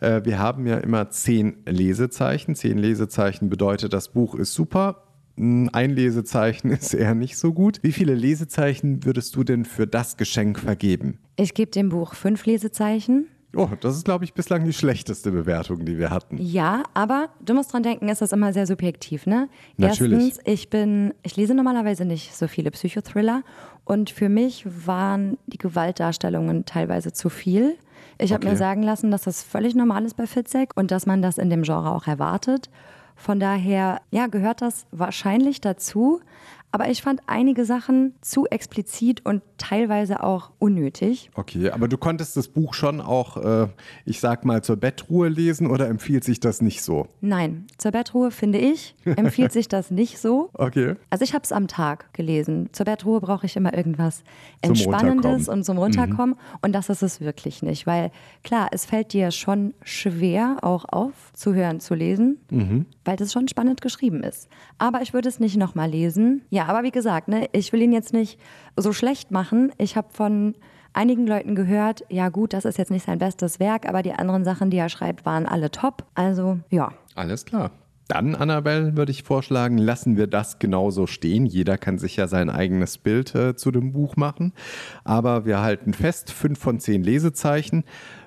Äh, 0.00 0.22
wir 0.24 0.38
haben 0.38 0.66
ja 0.66 0.78
immer 0.78 1.08
zehn 1.10 1.56
Lesezeichen. 1.64 2.54
Zehn 2.54 2.76
Lesezeichen 2.76 3.48
bedeutet, 3.48 3.94
das 3.94 4.08
Buch 4.08 4.34
ist 4.34 4.52
super. 4.52 5.04
Ein 5.36 5.90
Lesezeichen 5.90 6.70
ist 6.70 6.92
eher 6.92 7.14
nicht 7.14 7.38
so 7.38 7.54
gut. 7.54 7.78
Wie 7.82 7.92
viele 7.92 8.14
Lesezeichen 8.14 9.04
würdest 9.04 9.34
du 9.36 9.44
denn 9.44 9.64
für 9.64 9.86
das 9.86 10.18
Geschenk 10.18 10.58
vergeben? 10.58 11.18
Ich 11.36 11.54
gebe 11.54 11.70
dem 11.70 11.88
Buch 11.88 12.14
fünf 12.14 12.44
Lesezeichen. 12.44 13.26
Oh, 13.56 13.68
das 13.80 13.96
ist, 13.96 14.04
glaube 14.04 14.24
ich, 14.24 14.34
bislang 14.34 14.64
die 14.64 14.72
schlechteste 14.72 15.30
Bewertung, 15.30 15.84
die 15.84 15.98
wir 15.98 16.10
hatten. 16.10 16.36
Ja, 16.38 16.82
aber 16.94 17.28
du 17.40 17.54
musst 17.54 17.72
dran 17.72 17.82
denken, 17.82 18.08
ist 18.08 18.20
das 18.22 18.32
immer 18.32 18.52
sehr 18.52 18.66
subjektiv, 18.66 19.26
ne? 19.26 19.48
Natürlich. 19.76 20.24
Erstens, 20.36 20.40
ich 20.46 20.70
bin, 20.70 21.14
ich 21.22 21.36
lese 21.36 21.54
normalerweise 21.54 22.04
nicht 22.04 22.34
so 22.34 22.48
viele 22.48 22.70
Psychothriller 22.70 23.42
und 23.84 24.10
für 24.10 24.28
mich 24.28 24.64
waren 24.86 25.38
die 25.46 25.58
Gewaltdarstellungen 25.58 26.64
teilweise 26.64 27.12
zu 27.12 27.28
viel. 27.28 27.76
Ich 28.18 28.32
habe 28.32 28.44
Okay. 28.44 28.52
mir 28.52 28.56
sagen 28.56 28.82
lassen, 28.82 29.10
dass 29.10 29.22
das 29.22 29.42
völlig 29.42 29.74
normal 29.74 30.04
ist 30.04 30.16
bei 30.16 30.26
Fitzek 30.26 30.70
und 30.76 30.90
dass 30.90 31.06
man 31.06 31.22
das 31.22 31.38
in 31.38 31.50
dem 31.50 31.62
Genre 31.62 31.90
auch 31.90 32.06
erwartet. 32.06 32.70
Von 33.16 33.38
daher, 33.40 34.00
ja, 34.10 34.26
gehört 34.26 34.60
das 34.62 34.86
wahrscheinlich 34.90 35.60
dazu. 35.60 36.20
Aber 36.74 36.88
ich 36.90 37.02
fand 37.02 37.20
einige 37.28 37.64
Sachen 37.64 38.14
zu 38.20 38.46
explizit 38.46 39.24
und 39.24 39.42
teilweise 39.58 40.24
auch 40.24 40.50
unnötig. 40.58 41.30
Okay, 41.36 41.70
aber 41.70 41.86
du 41.86 41.96
konntest 41.96 42.36
das 42.36 42.48
Buch 42.48 42.74
schon 42.74 43.00
auch, 43.00 43.36
äh, 43.36 43.68
ich 44.04 44.18
sag 44.18 44.44
mal, 44.44 44.60
zur 44.64 44.74
Bettruhe 44.74 45.28
lesen 45.28 45.68
oder 45.68 45.86
empfiehlt 45.88 46.24
sich 46.24 46.40
das 46.40 46.60
nicht 46.60 46.82
so? 46.82 47.06
Nein, 47.20 47.68
zur 47.78 47.92
Bettruhe 47.92 48.32
finde 48.32 48.58
ich, 48.58 48.96
empfiehlt 49.04 49.52
sich 49.52 49.68
das 49.68 49.92
nicht 49.92 50.18
so. 50.18 50.50
Okay. 50.64 50.96
Also 51.10 51.22
ich 51.24 51.32
habe 51.34 51.44
es 51.44 51.52
am 51.52 51.68
Tag 51.68 52.12
gelesen. 52.12 52.70
Zur 52.72 52.86
Bettruhe 52.86 53.20
brauche 53.20 53.46
ich 53.46 53.54
immer 53.54 53.72
irgendwas 53.72 54.24
Zum 54.62 54.70
Entspannendes. 54.70 55.46
Mhm. 55.46 55.52
und 55.52 55.64
zum 55.64 55.78
Runterkommen. 55.78 56.34
Und 56.60 56.72
das 56.72 56.88
ist 56.88 57.02
es 57.02 57.20
wirklich 57.20 57.62
nicht. 57.62 57.86
Weil 57.86 58.10
klar, 58.42 58.70
es 58.72 58.84
fällt 58.84 59.12
dir 59.12 59.30
schon 59.30 59.74
schwer, 59.84 60.56
auch 60.62 60.86
aufzuhören 60.88 61.78
zu 61.78 61.94
lesen, 61.94 62.38
Mhm. 62.50 62.86
Weil 63.04 63.16
das 63.16 63.32
schon 63.32 63.48
spannend 63.48 63.80
geschrieben 63.80 64.22
ist. 64.22 64.48
Aber 64.78 65.02
ich 65.02 65.12
würde 65.14 65.28
es 65.28 65.40
nicht 65.40 65.56
nochmal 65.56 65.90
lesen. 65.90 66.42
Ja, 66.50 66.66
aber 66.66 66.82
wie 66.82 66.90
gesagt, 66.90 67.28
ne, 67.28 67.48
ich 67.52 67.72
will 67.72 67.82
ihn 67.82 67.92
jetzt 67.92 68.12
nicht 68.12 68.38
so 68.76 68.92
schlecht 68.92 69.30
machen. 69.30 69.72
Ich 69.78 69.96
habe 69.96 70.08
von 70.12 70.54
einigen 70.92 71.26
Leuten 71.26 71.54
gehört, 71.54 72.04
ja 72.08 72.28
gut, 72.28 72.52
das 72.52 72.64
ist 72.64 72.78
jetzt 72.78 72.90
nicht 72.90 73.04
sein 73.04 73.18
bestes 73.18 73.60
Werk, 73.60 73.88
aber 73.88 74.02
die 74.02 74.12
anderen 74.12 74.44
Sachen, 74.44 74.70
die 74.70 74.78
er 74.78 74.88
schreibt, 74.88 75.26
waren 75.26 75.46
alle 75.46 75.70
top. 75.70 76.04
Also 76.14 76.58
ja, 76.70 76.92
Alles 77.14 77.44
klar. 77.44 77.70
Dann, 78.06 78.34
Annabelle, 78.34 78.98
würde 78.98 79.12
ich 79.12 79.22
vorschlagen, 79.22 79.78
lassen 79.78 80.18
wir 80.18 80.26
das 80.26 80.58
genauso 80.58 81.06
stehen. 81.06 81.46
Jeder 81.46 81.78
kann 81.78 81.96
sich 81.98 82.16
ja 82.16 82.26
sein 82.26 82.50
eigenes 82.50 82.98
Bild 82.98 83.34
äh, 83.34 83.56
zu 83.56 83.70
dem 83.70 83.92
Buch 83.92 84.16
machen. 84.16 84.52
Aber 85.04 85.46
wir 85.46 85.62
halten 85.62 85.94
fest, 85.94 86.30
fünf 86.30 86.58
von 86.58 86.80
zehn 86.80 87.02
Lesezeichen 87.02 87.84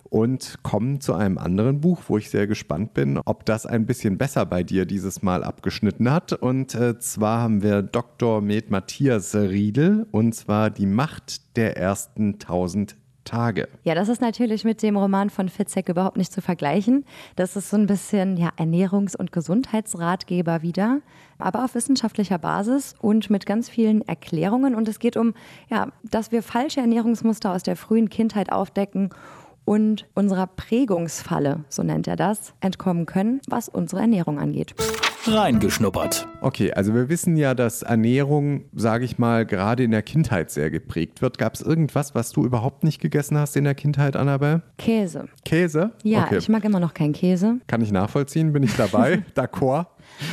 und 0.10 0.60
kommen 0.64 1.02
zu 1.02 1.14
einem 1.14 1.38
anderen 1.38 1.82
Buch, 1.82 2.02
wo 2.08 2.18
ich 2.18 2.30
sehr 2.30 2.48
gespannt 2.48 2.94
bin, 2.94 3.20
ob 3.26 3.46
das 3.46 3.66
ein 3.66 3.86
bisschen 3.86 4.18
besser 4.18 4.46
bei 4.46 4.64
dir 4.64 4.86
dieses 4.86 5.22
Mal 5.22 5.44
abgeschnitten 5.44 6.12
hat. 6.12 6.34
Und 6.34 6.76
äh, 6.76 7.00
zwar 7.00 7.42
haben 7.42 7.62
wir 7.62 7.82
Dr. 7.82 8.42
Med 8.42 8.72
Matthias 8.72 9.36
Riedel 9.36 10.08
und 10.12 10.34
zwar 10.34 10.70
Die 10.70 10.86
Macht 10.86 11.58
der 11.58 11.78
ersten 11.78 12.40
tausend 12.40 12.96
Tage. 13.28 13.68
Ja, 13.84 13.94
das 13.94 14.10
ist 14.10 14.22
natürlich 14.22 14.64
mit 14.64 14.82
dem 14.82 14.96
Roman 14.96 15.30
von 15.30 15.50
Fitzek 15.50 15.90
überhaupt 15.90 16.18
nicht 16.18 16.32
zu 16.32 16.42
vergleichen. 16.42 17.06
Das 17.36 17.56
ist 17.56 17.70
so 17.70 17.78
ein 17.78 17.86
bisschen 17.86 18.38
ja, 18.38 18.52
Ernährungs- 18.58 19.18
und 19.18 19.32
Gesundheitsratgeber 19.32 20.62
wieder, 20.62 21.02
aber 21.38 21.66
auf 21.66 21.76
wissenschaftlicher 21.76 22.38
Basis 22.38 22.96
und 23.00 23.30
mit 23.30 23.46
ganz 23.46 23.70
vielen 23.70 24.02
Erklärungen. 24.02 24.74
Und 24.74 24.88
es 24.88 25.00
geht 25.00 25.18
um, 25.18 25.34
ja, 25.70 25.90
dass 26.04 26.32
wir 26.32 26.42
falsche 26.42 26.80
Ernährungsmuster 26.80 27.52
aus 27.54 27.64
der 27.64 27.76
frühen 27.76 28.10
Kindheit 28.10 28.52
aufdecken 28.52 29.10
und 29.68 30.08
unserer 30.14 30.48
Prägungsfalle, 30.48 31.66
so 31.68 31.84
nennt 31.84 32.08
er 32.08 32.16
das, 32.16 32.54
entkommen 32.62 33.06
können, 33.06 33.42
was 33.50 33.68
unsere 33.68 34.00
Ernährung 34.02 34.40
angeht. 34.40 34.74
Reingeschnuppert. 35.26 36.26
Okay, 36.40 36.72
also 36.72 36.94
wir 36.94 37.10
wissen 37.10 37.36
ja, 37.36 37.54
dass 37.54 37.84
Ernährung, 37.84 38.64
sage 38.74 39.04
ich 39.04 39.18
mal, 39.18 39.46
gerade 39.46 39.84
in 39.84 39.92
der 39.92 40.04
Kindheit 40.04 40.52
sehr 40.52 40.72
geprägt 40.72 41.22
wird. 41.22 41.38
Gab 41.38 41.54
es 41.54 41.62
irgendwas, 41.62 42.16
was 42.16 42.32
du 42.32 42.46
überhaupt 42.46 42.86
nicht 42.86 43.02
gegessen 43.02 43.38
hast 43.38 43.58
in 43.58 43.66
der 43.66 43.76
Kindheit, 43.76 44.16
Annabelle? 44.16 44.62
Käse. 44.78 45.28
Käse? 45.44 45.92
Ja, 46.02 46.24
okay. 46.24 46.38
ich 46.38 46.48
mag 46.48 46.64
immer 46.64 46.80
noch 46.80 46.94
keinen 46.94 47.12
Käse, 47.12 47.58
Kann 47.68 47.82
ich 47.82 47.92
nachvollziehen, 47.92 48.54
bin 48.54 48.64
ich 48.64 48.74
dabei. 48.78 49.26
D'accord. 49.36 49.88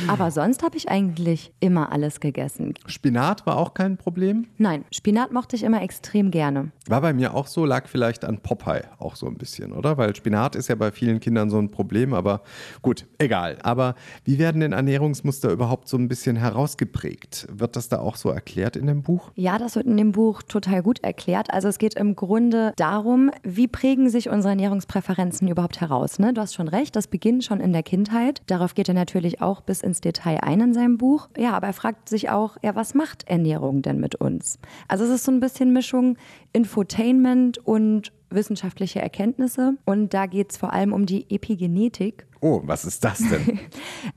Aber 0.07 0.31
sonst 0.31 0.63
habe 0.63 0.77
ich 0.77 0.89
eigentlich 0.89 1.51
immer 1.59 1.91
alles 1.91 2.19
gegessen. 2.19 2.73
Spinat 2.85 3.45
war 3.45 3.57
auch 3.57 3.73
kein 3.73 3.97
Problem. 3.97 4.47
Nein, 4.57 4.85
Spinat 4.91 5.31
mochte 5.31 5.55
ich 5.55 5.63
immer 5.63 5.81
extrem 5.81 6.31
gerne. 6.31 6.71
War 6.87 7.01
bei 7.01 7.13
mir 7.13 7.33
auch 7.33 7.47
so, 7.47 7.65
lag 7.65 7.87
vielleicht 7.87 8.25
an 8.25 8.39
Popeye 8.39 8.83
auch 8.99 9.15
so 9.15 9.27
ein 9.27 9.35
bisschen, 9.37 9.71
oder? 9.71 9.97
Weil 9.97 10.15
Spinat 10.15 10.55
ist 10.55 10.67
ja 10.67 10.75
bei 10.75 10.91
vielen 10.91 11.19
Kindern 11.19 11.49
so 11.49 11.57
ein 11.57 11.71
Problem, 11.71 12.13
aber 12.13 12.41
gut, 12.81 13.05
egal. 13.17 13.57
Aber 13.63 13.95
wie 14.23 14.39
werden 14.39 14.61
denn 14.61 14.71
Ernährungsmuster 14.71 15.51
überhaupt 15.51 15.87
so 15.87 15.97
ein 15.97 16.07
bisschen 16.07 16.35
herausgeprägt? 16.35 17.47
Wird 17.51 17.75
das 17.75 17.89
da 17.89 17.99
auch 17.99 18.15
so 18.15 18.29
erklärt 18.29 18.75
in 18.75 18.87
dem 18.87 19.01
Buch? 19.01 19.31
Ja, 19.35 19.57
das 19.57 19.75
wird 19.75 19.85
in 19.85 19.97
dem 19.97 20.11
Buch 20.11 20.43
total 20.43 20.83
gut 20.83 20.99
erklärt. 21.03 21.51
Also 21.51 21.67
es 21.67 21.77
geht 21.77 21.95
im 21.95 22.15
Grunde 22.15 22.73
darum, 22.75 23.31
wie 23.43 23.67
prägen 23.67 24.09
sich 24.09 24.29
unsere 24.29 24.51
Ernährungspräferenzen 24.51 25.47
überhaupt 25.47 25.81
heraus. 25.81 26.19
Ne? 26.19 26.33
Du 26.33 26.41
hast 26.41 26.53
schon 26.53 26.67
recht, 26.67 26.95
das 26.95 27.07
beginnt 27.07 27.43
schon 27.43 27.59
in 27.59 27.73
der 27.73 27.83
Kindheit. 27.83 28.41
Darauf 28.47 28.75
geht 28.75 28.87
er 28.87 28.93
natürlich 28.93 29.41
auch 29.41 29.61
bis 29.65 29.81
ins 29.81 30.01
Detail 30.01 30.39
ein 30.41 30.61
in 30.61 30.73
seinem 30.73 30.97
Buch. 30.97 31.29
Ja, 31.37 31.53
aber 31.53 31.67
er 31.67 31.73
fragt 31.73 32.09
sich 32.09 32.29
auch, 32.29 32.57
ja, 32.63 32.75
was 32.75 32.93
macht 32.93 33.27
Ernährung 33.27 33.81
denn 33.81 33.99
mit 33.99 34.15
uns? 34.15 34.59
Also 34.87 35.03
es 35.03 35.09
ist 35.09 35.23
so 35.25 35.31
ein 35.31 35.39
bisschen 35.39 35.73
Mischung 35.73 36.17
Infotainment 36.53 37.57
und 37.59 38.11
wissenschaftliche 38.29 39.01
Erkenntnisse. 39.01 39.73
Und 39.85 40.13
da 40.13 40.25
geht 40.25 40.51
es 40.51 40.57
vor 40.57 40.73
allem 40.73 40.93
um 40.93 41.05
die 41.05 41.25
Epigenetik. 41.29 42.27
Oh, 42.45 42.61
was 42.63 42.85
ist 42.85 43.03
das 43.03 43.17
denn? 43.17 43.59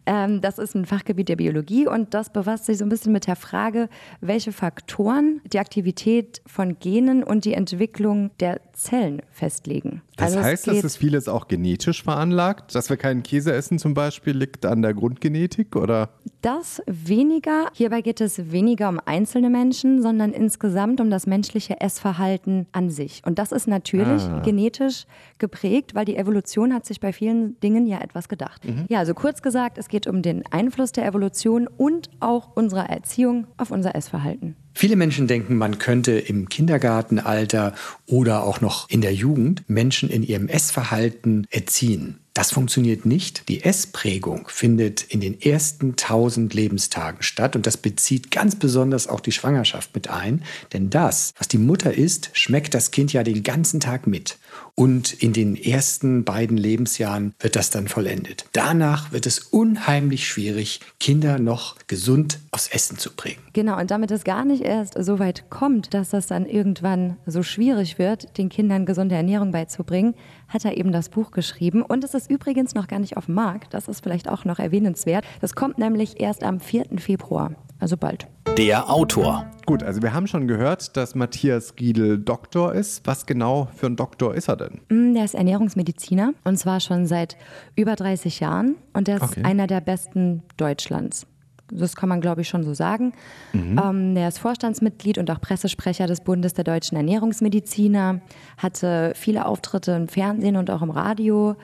Ähm, 0.05 0.41
das 0.41 0.59
ist 0.59 0.75
ein 0.75 0.87
Fachgebiet 0.87 1.29
der 1.29 1.37
Biologie 1.37 1.87
und 1.87 2.14
das 2.14 2.31
befasst 2.33 2.64
sich 2.64 2.79
so 2.79 2.85
ein 2.85 2.88
bisschen 2.88 3.12
mit 3.12 3.27
der 3.27 3.37
Frage, 3.37 3.91
welche 4.23 4.53
Faktoren 4.53 5.43
die 5.53 5.59
Aktivität 5.59 6.41
von 6.47 6.79
Genen 6.79 7.23
und 7.23 7.45
die 7.45 7.53
Entwicklung 7.53 8.31
der 8.41 8.61
Zellen 8.73 9.21
festlegen. 9.31 10.01
Das 10.17 10.29
Also 10.29 10.38
es 10.41 10.45
heißt, 10.47 10.67
dass 10.67 10.75
geht- 10.77 10.85
es 10.85 10.97
vieles 10.97 11.29
auch 11.29 11.47
genetisch 11.47 12.03
veranlagt? 12.03 12.75
Dass 12.75 12.88
wir 12.88 12.97
keinen 12.97 13.23
Käse 13.23 13.53
essen 13.53 13.79
zum 13.79 13.93
Beispiel, 13.93 14.35
liegt 14.37 14.64
an 14.64 14.81
der 14.81 14.95
Grundgenetik 14.95 15.77
oder? 15.77 16.09
Das 16.41 16.81
weniger. 16.87 17.67
Hierbei 17.75 18.01
geht 18.01 18.21
es 18.23 18.51
weniger 18.51 18.88
um 18.88 19.01
einzelne 19.05 19.51
Menschen, 19.51 20.01
sondern 20.01 20.33
insgesamt 20.33 21.01
um 21.03 21.11
das 21.11 21.27
menschliche 21.27 21.81
Essverhalten 21.83 22.67
an 22.73 22.88
sich. 22.88 23.21
Und 23.27 23.38
das 23.38 23.53
ist 23.53 23.69
natürlich 23.69 24.23
Ah. 24.23 24.41
genetisch 24.43 25.05
geprägt, 25.38 25.95
weil 25.95 26.07
die 26.07 26.17
Evolution 26.17 26.73
hat 26.73 26.87
sich 26.87 26.99
bei 27.01 27.12
vielen 27.12 27.59
Dingen 27.61 27.87
ja 27.87 28.01
etwas 28.01 28.17
gedacht. 28.26 28.62
Ja, 28.88 28.98
also 28.98 29.14
kurz 29.14 29.42
gesagt, 29.42 29.78
es 29.78 29.87
geht 29.87 30.09
um 30.09 30.22
den 30.22 30.44
Einfluss 30.50 30.90
der 30.90 31.07
Evolution 31.07 31.68
und 31.68 32.11
auch 32.18 32.57
unserer 32.57 32.90
Erziehung 32.90 33.46
auf 33.57 33.70
unser 33.70 33.94
Essverhalten. 33.94 34.57
Viele 34.74 34.96
Menschen 34.96 35.26
denken, 35.26 35.57
man 35.57 35.78
könnte 35.78 36.12
im 36.12 36.48
Kindergartenalter 36.48 37.74
oder 38.07 38.44
auch 38.44 38.61
noch 38.61 38.88
in 38.88 39.00
der 39.00 39.12
Jugend 39.12 39.68
Menschen 39.68 40.09
in 40.09 40.22
ihrem 40.22 40.48
Essverhalten 40.48 41.46
erziehen. 41.50 42.20
Das 42.33 42.52
funktioniert 42.52 43.04
nicht. 43.04 43.48
Die 43.48 43.64
Essprägung 43.64 44.46
findet 44.46 45.02
in 45.02 45.20
den 45.20 45.40
ersten 45.40 45.96
1000 45.96 46.54
Lebenstagen 46.54 47.22
statt 47.22 47.57
und 47.57 47.66
das 47.66 47.76
bezieht 47.76 48.31
ganz 48.31 48.54
besonders 48.54 49.09
auch 49.09 49.18
die 49.18 49.33
Schwangerschaft 49.33 49.92
mit 49.96 50.09
ein. 50.09 50.44
Denn 50.72 50.88
das, 50.88 51.33
was 51.37 51.48
die 51.48 51.59
Mutter 51.59 51.92
isst, 51.92 52.31
schmeckt 52.35 52.74
das 52.74 52.92
Kind 52.92 53.12
ja 53.12 53.24
den 53.24 53.42
ganzen 53.42 53.81
Tag 53.81 54.07
mit. 54.07 54.38
Und 54.79 55.12
in 55.12 55.33
den 55.33 55.57
ersten 55.57 56.23
beiden 56.23 56.57
Lebensjahren 56.57 57.35
wird 57.41 57.57
das 57.57 57.71
dann 57.71 57.88
vollendet. 57.88 58.45
Danach 58.53 59.11
wird 59.11 59.27
es 59.27 59.41
unheimlich 59.41 60.29
schwierig, 60.29 60.79
Kinder 61.01 61.41
noch 61.41 61.75
gesund 61.88 62.38
aufs 62.53 62.69
Essen 62.69 62.97
zu 62.97 63.11
prägen. 63.11 63.43
Genau, 63.55 63.77
und 63.77 63.91
damit 63.91 64.12
es 64.12 64.23
gar 64.23 64.45
nicht 64.45 64.62
erst 64.62 64.95
so 64.97 65.19
weit 65.19 65.51
kommt, 65.51 65.95
dass 65.95 66.11
das 66.11 66.29
dann 66.29 66.47
irgendwann 66.47 67.17
so 67.27 67.43
schwierig 67.43 67.99
wird, 67.99 68.38
den 68.38 68.51
Kindern 68.51 68.87
gesunde 68.87 69.17
Ernährung 69.17 69.51
beizubringen, 69.51 70.14
hat 70.47 70.64
er 70.64 70.77
eben 70.77 70.93
das 70.93 71.09
Buch 71.09 71.33
geschrieben. 71.33 71.83
Und 71.83 72.05
es 72.05 72.14
ist 72.14 72.31
übrigens 72.31 72.77
noch 72.77 72.87
gar 72.87 73.01
nicht 73.01 73.17
auf 73.17 73.27
dem 73.27 73.35
Markt. 73.35 73.75
Das 73.75 73.88
ist 73.88 74.05
vielleicht 74.05 74.29
auch 74.29 74.45
noch 74.45 74.61
erwähnenswert. 74.61 75.25
Das 75.41 75.57
kommt 75.57 75.79
nämlich 75.79 76.21
erst 76.21 76.45
am 76.45 76.61
4. 76.61 76.87
Februar, 76.99 77.57
also 77.81 77.97
bald. 77.97 78.27
Der 78.57 78.91
Autor. 78.91 79.47
Gut, 79.67 79.83
also 79.83 80.03
wir 80.03 80.12
haben 80.14 80.27
schon 80.27 80.49
gehört, 80.49 80.97
dass 80.97 81.14
Matthias 81.14 81.75
Riedel 81.79 82.19
Doktor 82.19 82.75
ist. 82.75 83.07
Was 83.07 83.27
genau 83.27 83.69
für 83.77 83.87
ein 83.87 83.97
Doktor 83.97 84.35
ist 84.35 84.49
er 84.49 84.57
denn? 84.57 84.81
Mm, 84.88 85.14
Der 85.14 85.25
ist 85.25 85.35
Ernährungsmediziner 85.35 86.33
und 86.45 86.57
zwar 86.59 86.81
schon 86.81 87.07
seit 87.07 87.37
über 87.77 87.95
30 87.95 88.41
Jahren. 88.41 88.77
Und 88.95 89.07
der 89.09 89.17
ist 89.17 89.23
Okay. 89.23 89.45
einer 89.45 89.67
der 89.67 89.81
besten 89.81 90.43
Deutschlands. 90.57 91.27
Das 91.71 91.95
kann 91.97 92.09
man, 92.09 92.23
glaube 92.23 92.41
ich, 92.41 92.49
schon 92.49 92.64
so 92.64 92.73
sagen. 92.73 93.12
Mhm. 93.53 93.79
Ähm, 93.85 94.17
er 94.17 94.29
ist 94.29 94.38
Vorstandsmitglied 94.38 95.19
und 95.19 95.31
auch 95.31 95.38
Pressesprecher 95.41 96.07
des 96.07 96.23
Bundes 96.23 96.55
der 96.55 96.64
deutschen 96.64 96.97
Ernährungsmediziner, 96.97 98.21
hatte 98.57 99.12
viele 99.14 99.45
Auftritte 99.45 99.93
im 99.93 100.09
Fernsehen 100.09 100.57
und 100.57 100.71
auch 100.71 100.81
im 100.81 100.91
Radio, 100.91 101.57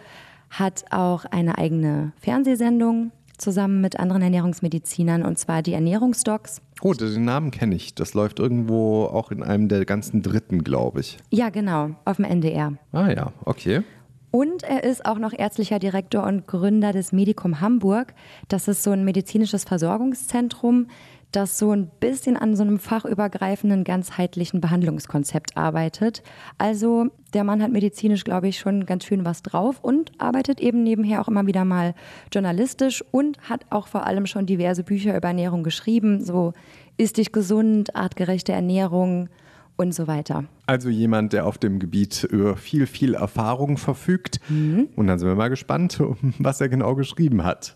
hat 0.51 0.85
auch 0.91 1.25
eine 1.25 1.57
eigene 1.57 2.13
Fernsehsendung 2.21 3.13
zusammen 3.39 3.81
mit 3.81 3.99
anderen 3.99 4.23
Ernährungsmedizinern 4.23 5.23
und 5.23 5.39
zwar 5.39 5.63
die 5.63 5.73
Ernährungsdocs. 5.73 6.61
Oh, 6.83 6.93
den 6.93 7.25
Namen 7.25 7.51
kenne 7.51 7.75
ich. 7.75 7.95
Das 7.95 8.15
läuft 8.15 8.39
irgendwo 8.39 9.05
auch 9.05 9.31
in 9.31 9.43
einem 9.43 9.69
der 9.69 9.85
ganzen 9.85 10.23
Dritten, 10.23 10.65
glaube 10.65 11.01
ich. 11.01 11.19
Ja, 11.31 11.51
genau, 11.51 11.91
auf 12.05 12.17
dem 12.17 12.25
NDR. 12.25 12.75
Ah 12.93 13.11
ja, 13.11 13.33
okay. 13.45 13.83
Und 14.31 14.65
er 14.65 14.83
ist 14.83 15.07
auch 15.07 15.21
noch 15.21 15.33
ärztlicher 15.33 15.79
Direktor 15.79 16.25
und 16.25 16.49
Gründer 16.49 16.93
des 16.93 17.13
Medikum 17.13 17.61
Hamburg. 17.61 18.15
Das 18.49 18.67
ist 18.67 18.83
so 18.83 18.91
ein 18.91 19.05
medizinisches 19.05 19.63
Versorgungszentrum, 19.63 20.89
das 21.37 21.59
so 21.59 21.73
ein 21.73 21.91
bisschen 22.01 22.37
an 22.37 22.57
so 22.57 22.63
einem 22.63 22.79
fachübergreifenden, 22.79 23.85
ganzheitlichen 23.85 24.61
Behandlungskonzept 24.61 25.57
arbeitet. 25.57 26.23
Also 26.59 27.09
der 27.33 27.45
Mann 27.45 27.63
hat 27.63 27.73
medizinisch, 27.73 28.25
glaube 28.25 28.49
ich, 28.49 28.59
schon 28.59 28.87
ganz 28.87 29.05
schön 29.05 29.25
was 29.25 29.43
drauf 29.43 29.81
und 29.83 30.13
arbeitet 30.19 30.61
eben 30.61 30.83
nebenher 30.83 31.21
auch 31.21 31.29
immer 31.29 31.47
wieder 31.47 31.65
mal 31.65 31.95
journalistisch 32.33 33.05
und 33.11 33.39
hat 33.49 33.67
auch 33.71 33.89
vor 33.89 34.07
allem 34.07 34.27
schon 34.27 34.47
diverse 34.47 34.85
Bücher 34.85 35.17
über 35.17 35.29
Ernährung 35.29 35.63
geschrieben. 35.63 36.25
So 36.25 36.53
Ist 36.97 37.17
dich 37.17 37.33
gesund, 37.33 37.97
artgerechte 37.97 38.53
Ernährung, 38.53 39.29
und 39.77 39.95
so 39.95 40.07
weiter. 40.07 40.45
Also 40.67 40.89
jemand, 40.89 41.33
der 41.33 41.47
auf 41.47 41.59
dem 41.59 41.79
Gebiet 41.79 42.25
über 42.31 42.57
viel, 42.57 42.87
viel 42.87 43.15
Erfahrung 43.15 43.77
verfügt. 43.77 44.41
Mhm. 44.49 44.89
Und 44.97 45.07
dann 45.07 45.19
sind 45.19 45.29
wir 45.29 45.35
mal 45.35 45.51
gespannt, 45.51 46.01
was 46.39 46.61
er 46.61 46.69
genau 46.69 46.95
geschrieben 46.95 47.45
hat. 47.45 47.75